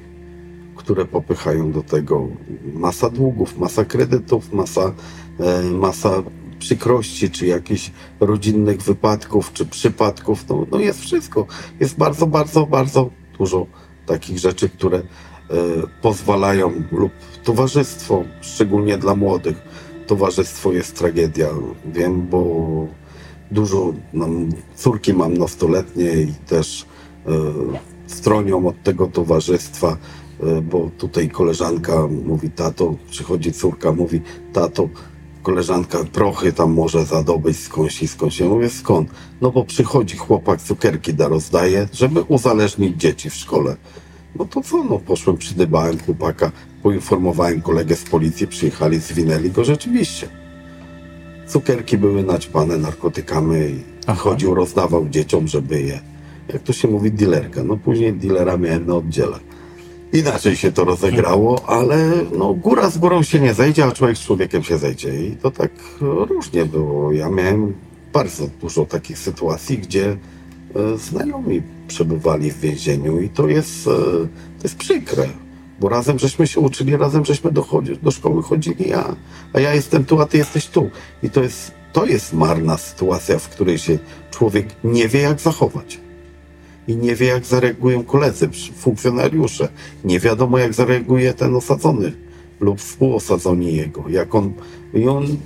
[0.76, 2.28] które popychają do tego.
[2.74, 4.94] Masa długów, masa kredytów, masa,
[5.40, 6.24] e, masa
[6.60, 10.50] przykrości, czy jakichś rodzinnych wypadków, czy przypadków.
[10.50, 11.46] No, no jest wszystko.
[11.80, 13.66] Jest bardzo, bardzo, bardzo dużo
[14.06, 15.04] takich rzeczy, które e,
[16.02, 17.12] pozwalają lub
[17.48, 19.58] towarzystwo, szczególnie dla młodych.
[20.08, 21.48] Towarzystwo jest tragedia.
[21.86, 22.42] Wiem, bo
[23.52, 26.86] dużo mam, córki mam nastoletnie i też
[27.26, 27.32] e,
[28.08, 29.98] stronią od tego towarzystwa,
[30.44, 34.22] e, bo tutaj koleżanka mówi, tato, przychodzi córka, mówi,
[34.54, 34.90] tato,
[35.44, 38.40] koleżanka prochy tam może zadobyć skądś i skądś.
[38.40, 39.10] Ja mówię, skąd?
[39.42, 43.76] No bo przychodzi chłopak, cukierki da rozdaje, żeby uzależnić dzieci w szkole.
[44.40, 46.52] No to co, no poszłem, przydybałem chłopaka,
[46.84, 50.28] poinformowałem kolegę z policji, przyjechali, zwinęli go rzeczywiście.
[51.48, 54.22] Cukierki były naćpane narkotykami i Aha.
[54.22, 56.00] chodził, rozdawał dzieciom, żeby je,
[56.54, 57.64] jak to się mówi, dealerka.
[57.64, 59.40] No później dealera miałem na oddziale.
[60.14, 64.22] Inaczej się to rozegrało, ale no góra z górą się nie zejdzie, a człowiek z
[64.22, 65.28] człowiekiem się zejdzie.
[65.28, 65.72] I to tak
[66.02, 67.12] różnie było.
[67.12, 67.74] Ja miałem
[68.14, 70.18] bardzo dużo takich sytuacji, gdzie
[70.98, 73.92] znajomi przebywali w więzieniu i to jest, e,
[74.58, 75.28] to jest przykre.
[75.80, 77.66] Bo razem żeśmy się uczyli, razem żeśmy do,
[78.04, 79.16] do szkoły chodzili, a,
[79.54, 80.90] a ja jestem tu, a ty jesteś tu.
[81.24, 84.00] I to jest, to jest marna sytuacja, w której się
[84.32, 86.00] człowiek nie wie, jak zachować.
[86.88, 89.68] I nie wie, jak zareagują koledzy, funkcjonariusze.
[90.04, 92.12] Nie wiadomo, jak zareaguje ten osadzony
[92.60, 94.10] lub współosadzoni jego.
[94.10, 94.54] Jak on,
[94.94, 95.38] i on,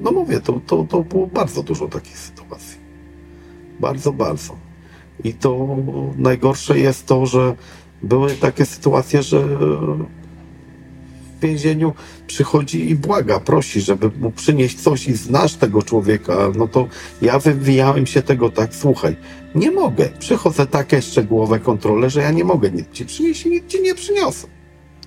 [0.00, 2.69] no mówię, to, to, to było bardzo dużo takich sytuacji.
[3.80, 4.56] Bardzo, bardzo.
[5.24, 5.76] I to
[6.16, 7.54] najgorsze jest to, że
[8.02, 9.40] były takie sytuacje, że
[11.40, 11.92] w więzieniu
[12.26, 16.88] przychodzi i błaga, prosi, żeby mu przynieść coś i znasz tego człowieka, no to
[17.22, 19.16] ja wywijałem się tego tak, słuchaj,
[19.54, 23.66] nie mogę, przychodzę takie szczegółowe kontrole, że ja nie mogę nic ci przynieść i nic
[23.66, 24.46] ci nie przyniosę.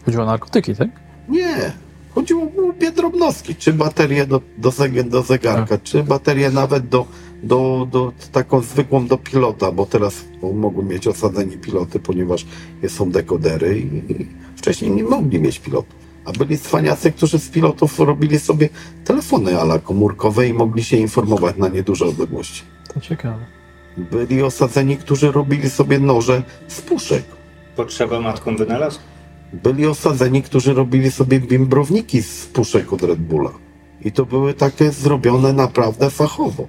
[0.06, 0.90] Chodziło o narkotyki, tak?
[1.30, 1.72] Nie,
[2.16, 7.06] chodziło o głupie drobnostki, czy baterię do, do, zeg- do zegarka, czy baterię nawet do,
[7.44, 12.46] do, do taką zwykłą do pilota, bo teraz mogą mieć osadzeni piloty, ponieważ
[12.88, 16.04] są dekodery i, i wcześniej nie mogli mieć pilotów.
[16.26, 18.70] A byli cwaniacy, którzy z pilotów robili sobie
[19.06, 22.62] telefony ala komórkowe i mogli się informować na nieduże odległości.
[22.94, 23.46] To ciekawe.
[23.98, 27.24] Byli osadzeni, którzy robili sobie noże z puszek.
[27.76, 29.00] Potrzeba matką wynalazł?
[29.54, 33.52] Byli osadzeni, którzy robili sobie bimbrowniki z puszek od Red Bulla.
[34.02, 36.68] I to były takie zrobione naprawdę fachowo.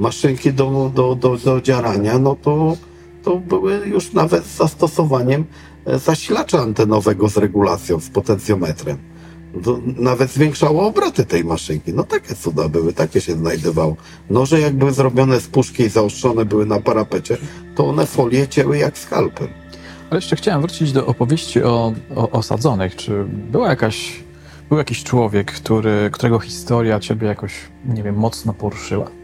[0.00, 2.76] Maszynki do, do, do, do dziarania, no to,
[3.22, 5.44] to były już nawet z zastosowaniem
[5.86, 8.98] e, zasilacza antenowego z regulacją, z potencjometrem.
[9.64, 11.94] To nawet zwiększało obroty tej maszynki.
[11.94, 13.96] No takie cuda były, takie się znajdowało.
[14.30, 17.36] Noże jak były zrobione z puszki i zaostrzone były na parapecie,
[17.74, 19.48] to one folię cięły jak skalpem.
[20.10, 22.96] Ale jeszcze chciałem wrócić do opowieści o, o osadzonych.
[22.96, 24.24] Czy była jakaś,
[24.68, 27.52] był jakiś człowiek, który, którego historia ciebie jakoś,
[27.84, 29.19] nie wiem, mocno poruszyła?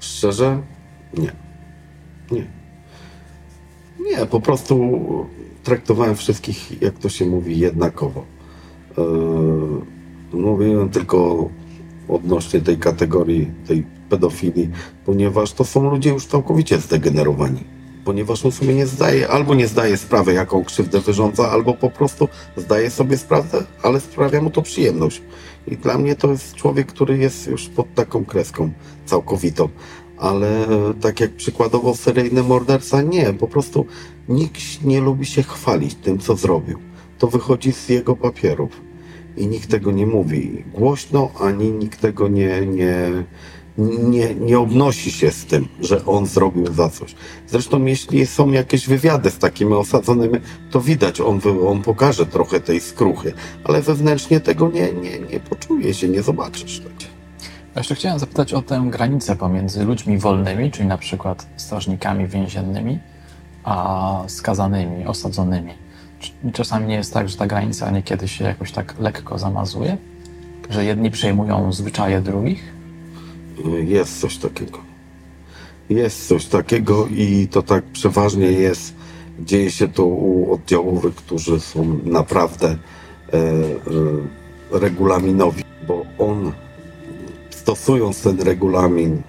[0.00, 0.62] Szczerze?
[1.14, 1.32] Nie.
[2.30, 2.46] Nie.
[4.00, 5.00] Nie, po prostu
[5.62, 8.24] traktowałem wszystkich, jak to się mówi, jednakowo.
[10.32, 11.48] Yy, mówiłem tylko
[12.08, 14.70] odnośnie tej kategorii, tej pedofilii,
[15.06, 17.64] ponieważ to są ludzie już całkowicie zdegenerowani.
[18.04, 22.28] Ponieważ on sobie nie zdaje, albo nie zdaje sprawy, jaką krzywdę wyrządza, albo po prostu
[22.56, 25.22] zdaje sobie sprawę, ale sprawia mu to przyjemność.
[25.70, 28.70] I dla mnie to jest człowiek, który jest już pod taką kreską
[29.06, 29.68] całkowitą.
[30.18, 30.66] Ale
[31.00, 33.86] tak jak przykładowo seryjny morderca, nie, po prostu
[34.28, 36.78] nikt nie lubi się chwalić tym, co zrobił.
[37.18, 38.80] To wychodzi z jego papierów.
[39.36, 43.24] I nikt tego nie mówi głośno, ani nikt tego nie, nie,
[44.10, 47.14] nie, nie obnosi się z tym, że on zrobił za coś.
[47.46, 50.38] Zresztą jeśli są jakieś wywiady z takimi osadzonymi,
[50.70, 53.32] to widać, on, on pokaże trochę tej skruchy,
[53.64, 56.82] ale wewnętrznie tego nie, nie, nie poczuje się, nie zobaczysz.
[57.74, 62.98] A jeszcze chciałem zapytać o tę granicę pomiędzy ludźmi wolnymi, czyli na przykład strażnikami więziennymi,
[63.64, 65.72] a skazanymi, osadzonymi.
[66.52, 69.96] Czasami nie jest tak, że ta granica niekiedy się jakoś tak lekko zamazuje?
[70.70, 72.79] Że jedni przejmują zwyczaje drugich?
[73.84, 74.78] Jest coś takiego.
[75.90, 78.94] Jest coś takiego i to tak przeważnie jest.
[79.40, 82.76] Dzieje się to u oddziałowych, którzy są naprawdę e,
[83.36, 86.52] e, regulaminowi, bo on
[87.50, 89.22] stosując ten regulamin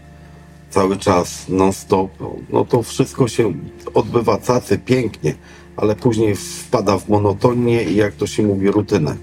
[0.70, 2.12] cały czas, non-stop,
[2.50, 3.54] no to wszystko się
[3.94, 5.36] odbywa cacy pięknie,
[5.76, 9.16] ale później wpada w monotonię i jak to się mówi, rutynę.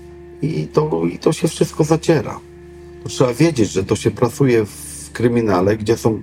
[0.42, 2.40] I to, I to się wszystko zaciera.
[3.08, 6.22] Trzeba wiedzieć, że to się pracuje w kryminale, gdzie są,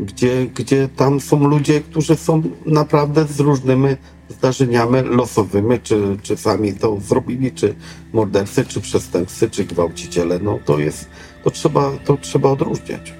[0.00, 3.88] gdzie, gdzie tam są ludzie, którzy są naprawdę z różnymi
[4.28, 7.74] zdarzeniami losowymi, czy, czy sami to zrobili, czy
[8.12, 10.38] mordercy, czy przestępcy, czy gwałciciele.
[10.38, 11.08] No to jest,
[11.44, 13.14] to trzeba, to trzeba odróżniać.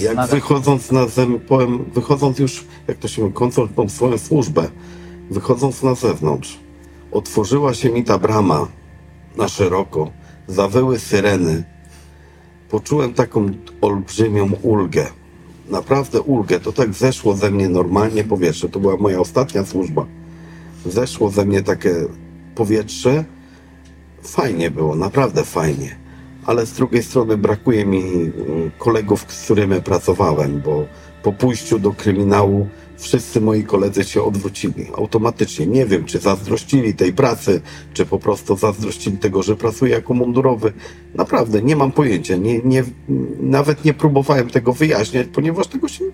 [0.00, 1.06] Jak wychodząc na
[1.48, 4.68] powiem, wychodząc już, jak to się mówi, kończąc tą swoją służbę,
[5.30, 6.58] wychodząc na zewnątrz,
[7.12, 8.68] otworzyła się mi ta brama
[9.36, 10.10] na szeroko,
[10.46, 11.79] zawyły syreny.
[12.70, 13.46] Poczułem taką
[13.80, 15.06] olbrzymią ulgę.
[15.70, 16.60] Naprawdę ulgę.
[16.60, 18.68] To tak zeszło ze mnie normalnie powietrze.
[18.68, 20.06] To była moja ostatnia służba.
[20.86, 21.94] Zeszło ze mnie takie
[22.54, 23.24] powietrze.
[24.22, 25.96] Fajnie było, naprawdę fajnie.
[26.46, 28.32] Ale z drugiej strony brakuje mi
[28.78, 30.84] kolegów, z którymi pracowałem, bo
[31.22, 32.68] po pójściu do kryminału
[33.00, 35.66] wszyscy moi koledzy się odwrócili automatycznie.
[35.66, 37.60] Nie wiem, czy zazdrościli tej pracy,
[37.94, 40.72] czy po prostu zazdrościli tego, że pracuję jako mundurowy.
[41.14, 42.36] Naprawdę nie mam pojęcia.
[42.36, 42.84] Nie, nie,
[43.40, 46.04] nawet nie próbowałem tego wyjaśniać, ponieważ tego się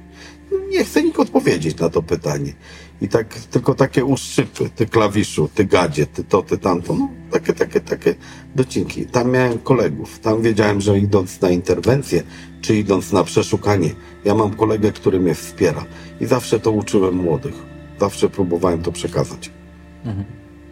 [0.71, 2.53] nie chce nikt odpowiedzieć na to pytanie.
[3.01, 7.53] I tak tylko takie uszczypy, ty klawiszu, ty gadzie, ty to, ty tamto, no takie,
[7.53, 8.15] takie, takie
[8.55, 9.07] docinki.
[9.07, 12.23] Tam miałem kolegów, tam wiedziałem, że idąc na interwencję,
[12.61, 13.91] czy idąc na przeszukanie,
[14.25, 15.85] ja mam kolegę, który mnie wspiera.
[16.21, 17.55] I zawsze to uczyłem młodych.
[18.01, 19.51] Zawsze próbowałem to przekazać.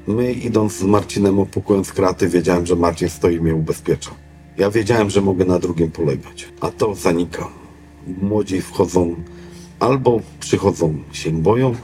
[0.06, 4.10] My idąc z Marcinem opukując kraty, wiedziałem, że Marcin stoi i mnie ubezpiecza.
[4.58, 6.48] Ja wiedziałem, że mogę na drugim polegać.
[6.60, 7.48] A to zanika.
[8.22, 9.14] Młodzi wchodzą,
[9.80, 11.74] albo przychodzą się boją,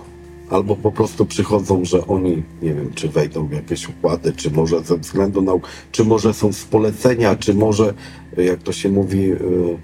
[0.50, 4.80] albo po prostu przychodzą, że oni, nie wiem, czy wejdą w jakieś układy, czy może
[4.80, 5.52] ze względu na,
[5.92, 7.94] czy może są z polecenia, czy może,
[8.36, 9.78] jak to się mówi, yy,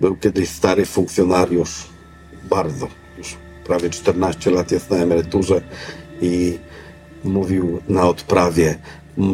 [0.00, 1.86] był kiedyś stary funkcjonariusz,
[2.50, 5.62] bardzo, już prawie 14 lat jest na emeryturze
[6.22, 6.58] i
[7.24, 8.78] mówił na odprawie,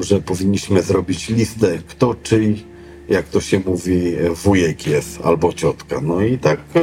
[0.00, 2.64] że powinniśmy zrobić listę, kto czyj,
[3.08, 4.12] jak to się mówi,
[4.44, 6.00] wujek jest albo ciotka.
[6.00, 6.82] No i tak, e,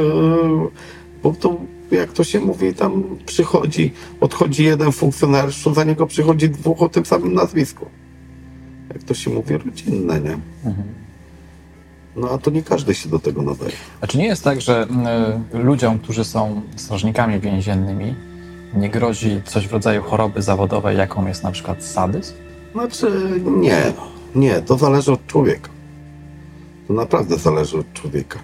[1.23, 1.57] bo to
[1.95, 7.05] jak to się mówi, tam przychodzi, odchodzi jeden funkcjonariusz, za niego przychodzi dwóch o tym
[7.05, 7.85] samym nazwisku.
[8.93, 10.37] Jak to się mówi, rodzinne, nie?
[12.15, 13.71] No a to nie każdy się do tego nadaje.
[14.01, 14.87] A czy nie jest tak, że
[15.53, 18.15] y, ludziom, którzy są strażnikami więziennymi,
[18.73, 22.33] nie grozi coś w rodzaju choroby zawodowej, jaką jest na przykład sadyzm?
[22.71, 23.93] Znaczy, nie,
[24.35, 25.69] nie, to zależy od człowieka.
[26.87, 28.39] To naprawdę zależy od człowieka.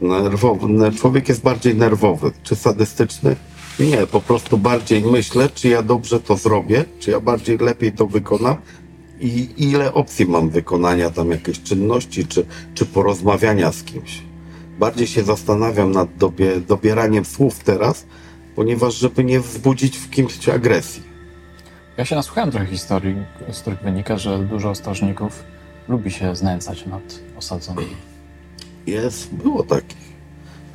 [0.00, 3.36] Nerwowy, ne- człowiek jest bardziej nerwowy, czy sadystyczny?
[3.80, 8.06] Nie, po prostu bardziej myślę, czy ja dobrze to zrobię, czy ja bardziej lepiej to
[8.06, 8.56] wykonam
[9.20, 14.22] i ile opcji mam wykonania tam jakiejś czynności, czy, czy porozmawiania z kimś.
[14.78, 18.06] Bardziej się zastanawiam nad dobie, dobieraniem słów teraz,
[18.56, 21.02] ponieważ żeby nie wzbudzić w kimś agresji.
[21.96, 23.16] Ja się nasłuchałem trochę historii,
[23.52, 25.44] z których wynika, że dużo strażników
[25.88, 27.02] lubi się znęcać nad
[27.38, 27.96] osadzonymi.
[28.86, 30.04] Jest, było takich.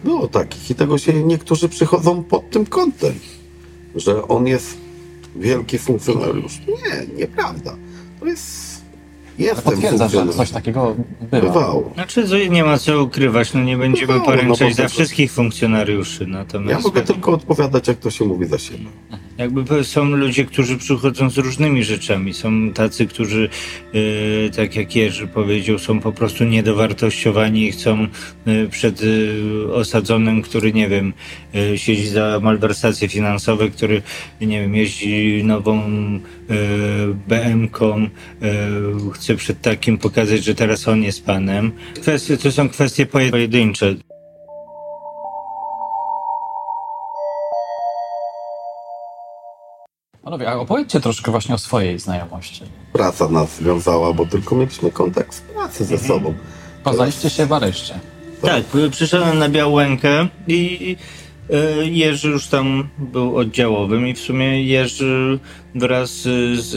[0.04, 3.14] Było takich i tego się niektórzy przychodzą pod tym kątem,
[3.96, 4.78] że on jest
[5.36, 6.60] wielki funkcjonariusz.
[6.68, 7.76] Nie, nieprawda.
[8.20, 8.79] To jest.
[9.40, 10.96] Jestem potwierdza, że coś takiego
[11.32, 11.48] bywa.
[11.48, 11.92] Bywało.
[11.94, 14.90] Znaczy, co nie ma co ukrywać, no nie będziemy No, no, poręczać bo za to-
[14.90, 18.86] wszystkich funkcjonariuszy, natomiast Ja mogę tylko odpowiadać, jak to się mówi za siebie.
[19.38, 22.34] jakby są ludzie, którzy przychodzą z różnymi rzeczami.
[22.34, 23.50] Są tacy, którzy,
[24.48, 28.08] e, tak jak Jerzy powiedział, są po prostu niedowartościowani i chcą
[28.46, 31.14] e, przed e, osadzonym, który, nie wiem,
[31.56, 34.02] e, siedzi za malwersacje finansowe, który,
[34.42, 36.20] nie wiem, jeździ nową e,
[37.28, 38.08] BM-ką,
[38.42, 38.50] e,
[39.14, 41.72] chce przed takim pokazać, że teraz on jest panem.
[42.02, 43.96] Kwestie, to są kwestie pojedyncze.
[50.24, 52.64] Panowie, a opowiedzcie troszkę właśnie o swojej znajomości.
[52.94, 56.34] Praca nas związała, bo tylko mieliśmy kontakt z pracy ze sobą.
[56.84, 58.00] Poznaliście się w areszcie.
[58.42, 60.96] Tak, przyszedłem na Białękę i
[61.50, 65.40] e, Jerzy już tam był oddziałowym i w sumie Jerzy
[65.76, 66.12] wraz
[66.54, 66.76] z...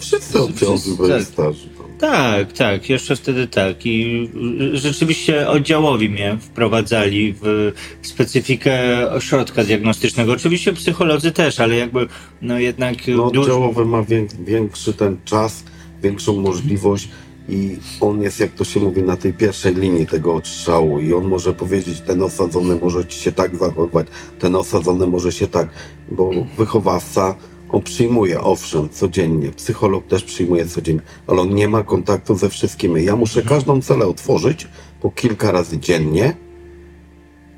[0.00, 1.22] Wszyscy oddziały byli tak.
[1.22, 1.68] starzy.
[1.98, 4.28] tak, tak, jeszcze wtedy tak i
[4.72, 7.72] rzeczywiście oddziałowi mnie wprowadzali w
[8.02, 8.74] specyfikę
[9.10, 10.32] ośrodka diagnostycznego.
[10.32, 12.06] Oczywiście psycholodzy też, ale jakby
[12.42, 15.64] no jednak No, oddziałowy ma wię- większy ten czas,
[16.02, 17.08] większą możliwość
[17.48, 21.24] i on jest, jak to się mówi, na tej pierwszej linii tego odstrzału i on
[21.24, 24.06] może powiedzieć, ten osadzony może ci się tak zachowywać,
[24.38, 25.68] ten osadzony może się tak,
[26.10, 27.34] bo wychowawca,
[27.68, 33.04] on przyjmuje, owszem, codziennie, psycholog też przyjmuje codziennie, ale on nie ma kontaktu ze wszystkimi.
[33.04, 34.68] Ja muszę każdą celę otworzyć
[35.00, 36.36] po kilka razy dziennie,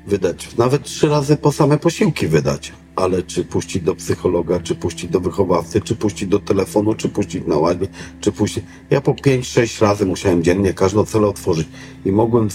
[0.07, 2.73] wydać, nawet trzy razy po same posiłki wydać.
[2.95, 7.47] Ale czy puścić do psychologa, czy puścić do wychowawcy, czy puścić do telefonu, czy puścić
[7.47, 7.87] na ładnie,
[8.21, 8.63] czy puścić.
[8.89, 11.67] Ja po 5-6 razy musiałem dziennie każdą celę otworzyć
[12.05, 12.47] i mogłem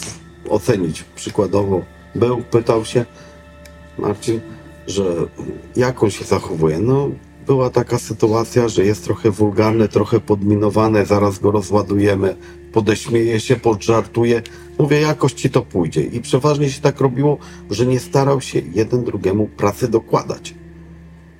[0.48, 1.04] ocenić.
[1.14, 1.82] Przykładowo
[2.14, 3.04] był, pytał się
[3.98, 4.40] Marcin,
[4.86, 5.04] że
[5.76, 6.78] jak on się zachowuje.
[6.78, 7.10] No,
[7.46, 12.36] była taka sytuacja, że jest trochę wulgarny, trochę podminowany, zaraz go rozładujemy,
[12.72, 14.42] podeśmieje się, podżartuje.
[14.78, 16.00] Mówię, jakoś ci to pójdzie.
[16.02, 17.38] I przeważnie się tak robiło,
[17.70, 20.54] że nie starał się jeden drugiemu pracy dokładać.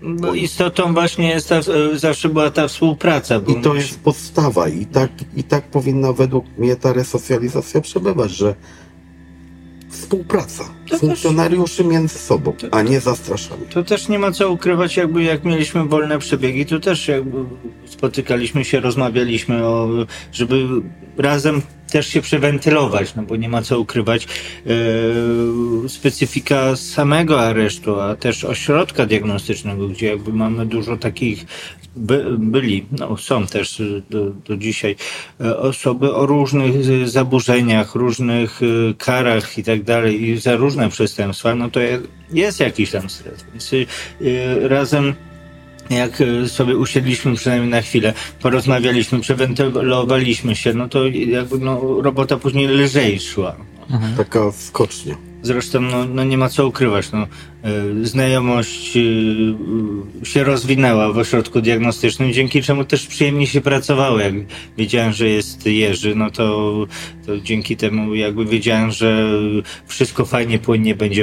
[0.03, 1.63] Bo istotą właśnie jest ta, e,
[1.99, 3.41] zawsze była ta współpraca.
[3.49, 4.69] I to jest podstawa.
[4.69, 8.55] I tak, I tak powinna według mnie ta resocjalizacja przebywać, że
[9.89, 13.67] współpraca też- funkcjonariuszy między sobą, a nie zastraszanie.
[13.71, 17.45] To też nie ma co ukrywać, jakby jak mieliśmy wolne przebiegi, to też jakby
[17.87, 19.89] spotykaliśmy się, rozmawialiśmy o,
[20.33, 20.67] żeby
[21.19, 24.29] razem też się przewentylować, no bo nie ma co ukrywać e,
[25.89, 31.47] specyfika samego aresztu, a też ośrodka diagnostycznego, gdzie jakby mamy dużo takich
[31.97, 34.97] by, byli, no są też do, do dzisiaj
[35.41, 41.55] e, osoby o różnych zaburzeniach, różnych y, karach i tak dalej i za różne przestępstwa,
[41.55, 42.01] no to je-
[42.33, 43.45] jest jakiś tam stres.
[43.53, 43.87] Więc y,
[44.21, 45.15] y, razem
[45.91, 52.37] jak y, sobie usiedliśmy przynajmniej na chwilę, porozmawialiśmy, przewentylowaliśmy się, no to jakby no, robota
[52.37, 53.57] później lżej szła.
[54.17, 55.17] Taka skocznia.
[55.43, 57.13] Zresztą no, no nie ma co ukrywać.
[57.13, 57.27] No,
[58.01, 64.19] y, znajomość y, się rozwinęła w ośrodku diagnostycznym, dzięki czemu też przyjemnie się pracowało.
[64.19, 64.35] Jak
[64.79, 66.75] wiedziałem, że jest Jerzy, no to,
[67.27, 69.27] to dzięki temu jakby wiedziałem, że
[69.87, 71.23] wszystko fajnie, płynnie będzie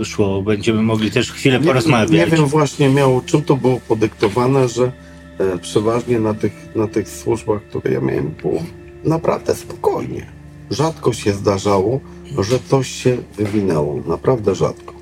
[0.00, 0.42] y, szło.
[0.42, 2.10] Będziemy mogli też chwilę porozmawiać.
[2.10, 4.92] nie wiem właśnie miało, czym to było podyktowane, że
[5.38, 8.62] e, przeważnie na tych, na tych służbach, które ja miałem, było
[9.04, 10.37] naprawdę spokojnie.
[10.70, 12.00] Rzadko się zdarzało,
[12.38, 14.02] że coś się wywinęło.
[14.06, 14.94] Naprawdę rzadko.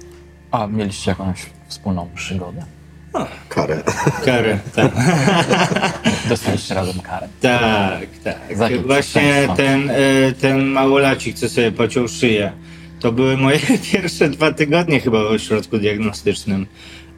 [0.50, 2.64] A mieliście jakąś wspólną przygodę?
[3.48, 3.82] karę.
[4.24, 4.92] Karę, tak.
[6.28, 7.28] Dostaliście razem karę.
[7.40, 8.56] Tak, tak.
[8.56, 12.52] Za Właśnie ten, e, ten małolacik, co sobie pociął szyję,
[13.00, 13.58] to były moje
[13.92, 16.66] pierwsze dwa tygodnie chyba w ośrodku diagnostycznym.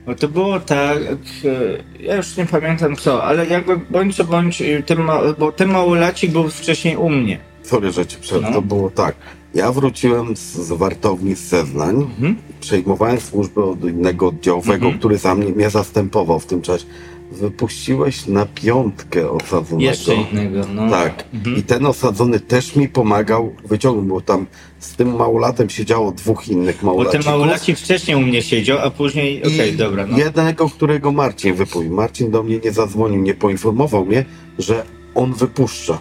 [0.06, 4.62] Bo to było tak, e, ja już nie pamiętam co, ale jakby bądź co bądź,
[4.62, 7.38] e, ten ma, bo ten małolacik był wcześniej u mnie.
[7.68, 8.46] Sorry, że ci przerwę.
[8.48, 8.54] No.
[8.54, 9.14] To było tak.
[9.54, 12.36] Ja wróciłem z, z wartowni z zeznań, Mhm.
[12.60, 14.98] przejmowałem służbę od innego oddziałowego, Mhm.
[14.98, 16.84] który za mnie, mnie zastępował w tym czasie.
[17.32, 19.90] Wypuściłeś na piątkę osadzonego.
[19.90, 20.90] Jeszcze innego, no.
[20.90, 21.24] Tak.
[21.34, 21.56] Mhm.
[21.56, 24.46] I ten osadzony też mi pomagał wyciągnąć, bo tam
[24.78, 27.26] z tym małolatem siedziało dwóch innych Bo ten małolacików.
[27.26, 30.18] małolacik wcześniej u mnie siedział, a później, okej, I dobra, no.
[30.18, 31.94] jednego, którego Marcin wypuścił.
[31.94, 34.24] Marcin do mnie nie zadzwonił, nie poinformował mnie,
[34.58, 35.98] że on wypuszcza.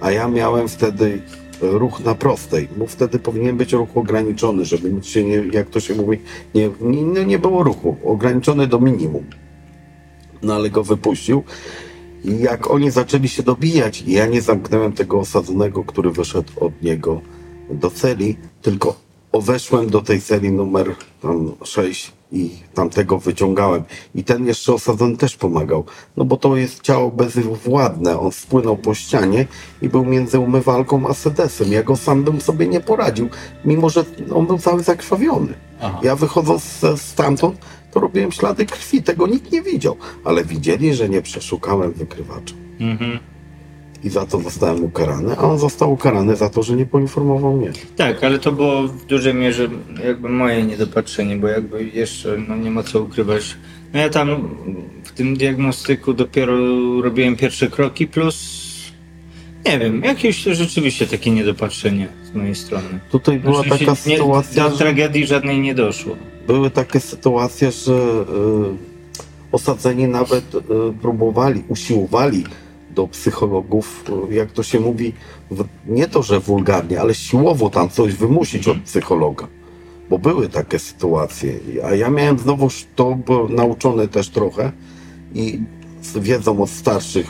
[0.00, 1.22] A ja miałem wtedy
[1.60, 5.80] ruch na prostej, bo wtedy powinien być ruch ograniczony, żeby nic się nie, jak to
[5.80, 6.18] się mówi,
[6.54, 9.24] nie, nie, no nie było ruchu, ograniczony do minimum.
[10.42, 11.42] No ale go wypuścił.
[12.24, 17.20] I jak oni zaczęli się dobijać, ja nie zamknąłem tego osadzonego, który wyszedł od niego
[17.70, 23.82] do celi, tylko weszłem do tej celi numer tam 6 i tamtego wyciągałem.
[24.14, 25.84] I ten jeszcze osadzony też pomagał.
[26.16, 28.20] No bo to jest ciało bezwładne.
[28.20, 29.46] On spłynął po ścianie
[29.82, 31.72] i był między umywalką a sedesem.
[31.72, 33.28] Ja go sam bym sobie nie poradził,
[33.64, 34.04] mimo że
[34.34, 35.54] on był cały zakrwawiony.
[35.80, 36.00] Aha.
[36.02, 36.62] Ja wychodząc
[36.96, 37.58] stamtąd,
[37.92, 39.02] to robiłem ślady krwi.
[39.02, 39.96] Tego nikt nie widział.
[40.24, 42.54] Ale widzieli, że nie przeszukałem wykrywacza.
[42.80, 43.18] Mhm.
[44.04, 47.72] I za to zostałem ukarany, a on został ukarany za to, że nie poinformował mnie.
[47.96, 49.68] Tak, ale to było w dużej mierze
[50.04, 53.56] jakby moje niedopatrzenie, bo jakby jeszcze no, nie ma co ukrywać.
[53.94, 54.48] No ja tam
[55.04, 56.56] w tym diagnostyku dopiero
[57.02, 58.68] robiłem pierwsze kroki, plus
[59.66, 63.00] nie wiem, jakieś rzeczywiście takie niedopatrzenie z mojej strony.
[63.10, 66.16] Tutaj była Oczywiście taka nie, sytuacja, Do tragedii żadnej nie doszło.
[66.46, 68.16] były takie sytuacje, że y,
[69.52, 70.58] osadzeni nawet y,
[71.02, 72.44] próbowali, usiłowali
[72.98, 75.12] do psychologów, y, jak to się mówi,
[75.86, 79.46] nie to, że wulgarnie, ale siłowo tam coś wymusić od psychologa.
[80.10, 81.52] Bo były takie sytuacje.
[81.84, 84.72] A ja miałem znowuż to bo nauczone też trochę
[85.34, 85.60] i
[86.02, 87.26] z wiedzą od starszych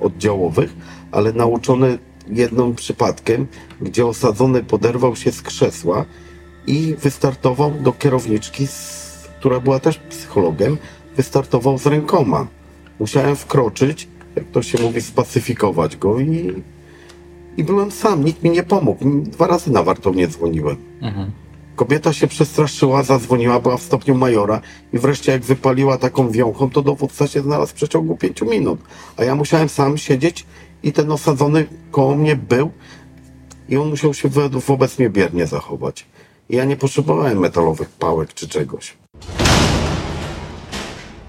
[0.00, 0.76] oddziałowych,
[1.12, 1.98] ale nauczony
[2.28, 3.46] jednym przypadkiem,
[3.80, 6.04] gdzie osadzony poderwał się z krzesła
[6.66, 8.66] i wystartował do kierowniczki,
[9.38, 10.78] która była też psychologiem,
[11.16, 12.46] wystartował z rękoma.
[13.00, 16.62] Musiałem wkroczyć, jak to się mówi, spacyfikować go i,
[17.56, 19.04] i byłem sam, nikt mi nie pomógł.
[19.22, 20.76] Dwa razy na wartownię dzwoniłem.
[21.00, 21.30] Mhm.
[21.76, 24.60] Kobieta się przestraszyła, zadzwoniła, była w stopniu majora
[24.92, 28.80] i wreszcie jak wypaliła taką wiąchą, to dowódca się znalazł w przeciągu pięciu minut.
[29.16, 30.46] A ja musiałem sam siedzieć
[30.82, 32.70] i ten osadzony koło mnie był
[33.68, 36.06] i on musiał się wo- wobec mnie biernie zachować.
[36.50, 38.96] I ja nie potrzebowałem metalowych pałek czy czegoś.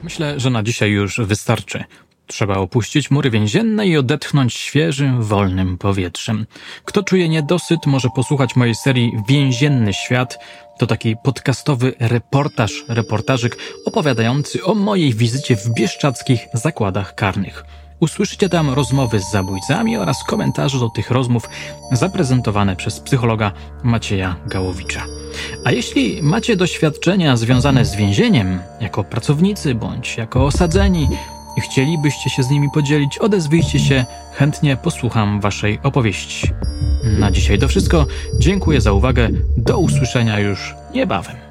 [0.04, 1.84] Myślę, że na dzisiaj już wystarczy.
[2.28, 6.46] Trzeba opuścić mury więzienne i odetchnąć świeżym, wolnym powietrzem.
[6.86, 10.40] Kto czuje niedosyt, może posłuchać mojej serii Więzienny Świat.
[10.80, 17.66] To taki podcastowy reportaż, reportażyk opowiadający o mojej wizycie w bieszczadzkich zakładach karnych.
[18.00, 21.50] Usłyszycie tam rozmowy z zabójcami oraz komentarze do tych rozmów
[21.92, 23.52] zaprezentowane przez psychologa
[23.84, 25.06] Macieja Gałowicza.
[25.66, 31.08] A jeśli macie doświadczenia związane z więzieniem, jako pracownicy bądź jako osadzeni,
[31.58, 36.52] i chcielibyście się z nimi podzielić, odezwijcie się, chętnie posłucham waszej opowieści.
[37.20, 38.06] Na dzisiaj to wszystko.
[38.40, 39.30] Dziękuję za uwagę.
[39.58, 41.45] Do usłyszenia już niebawem.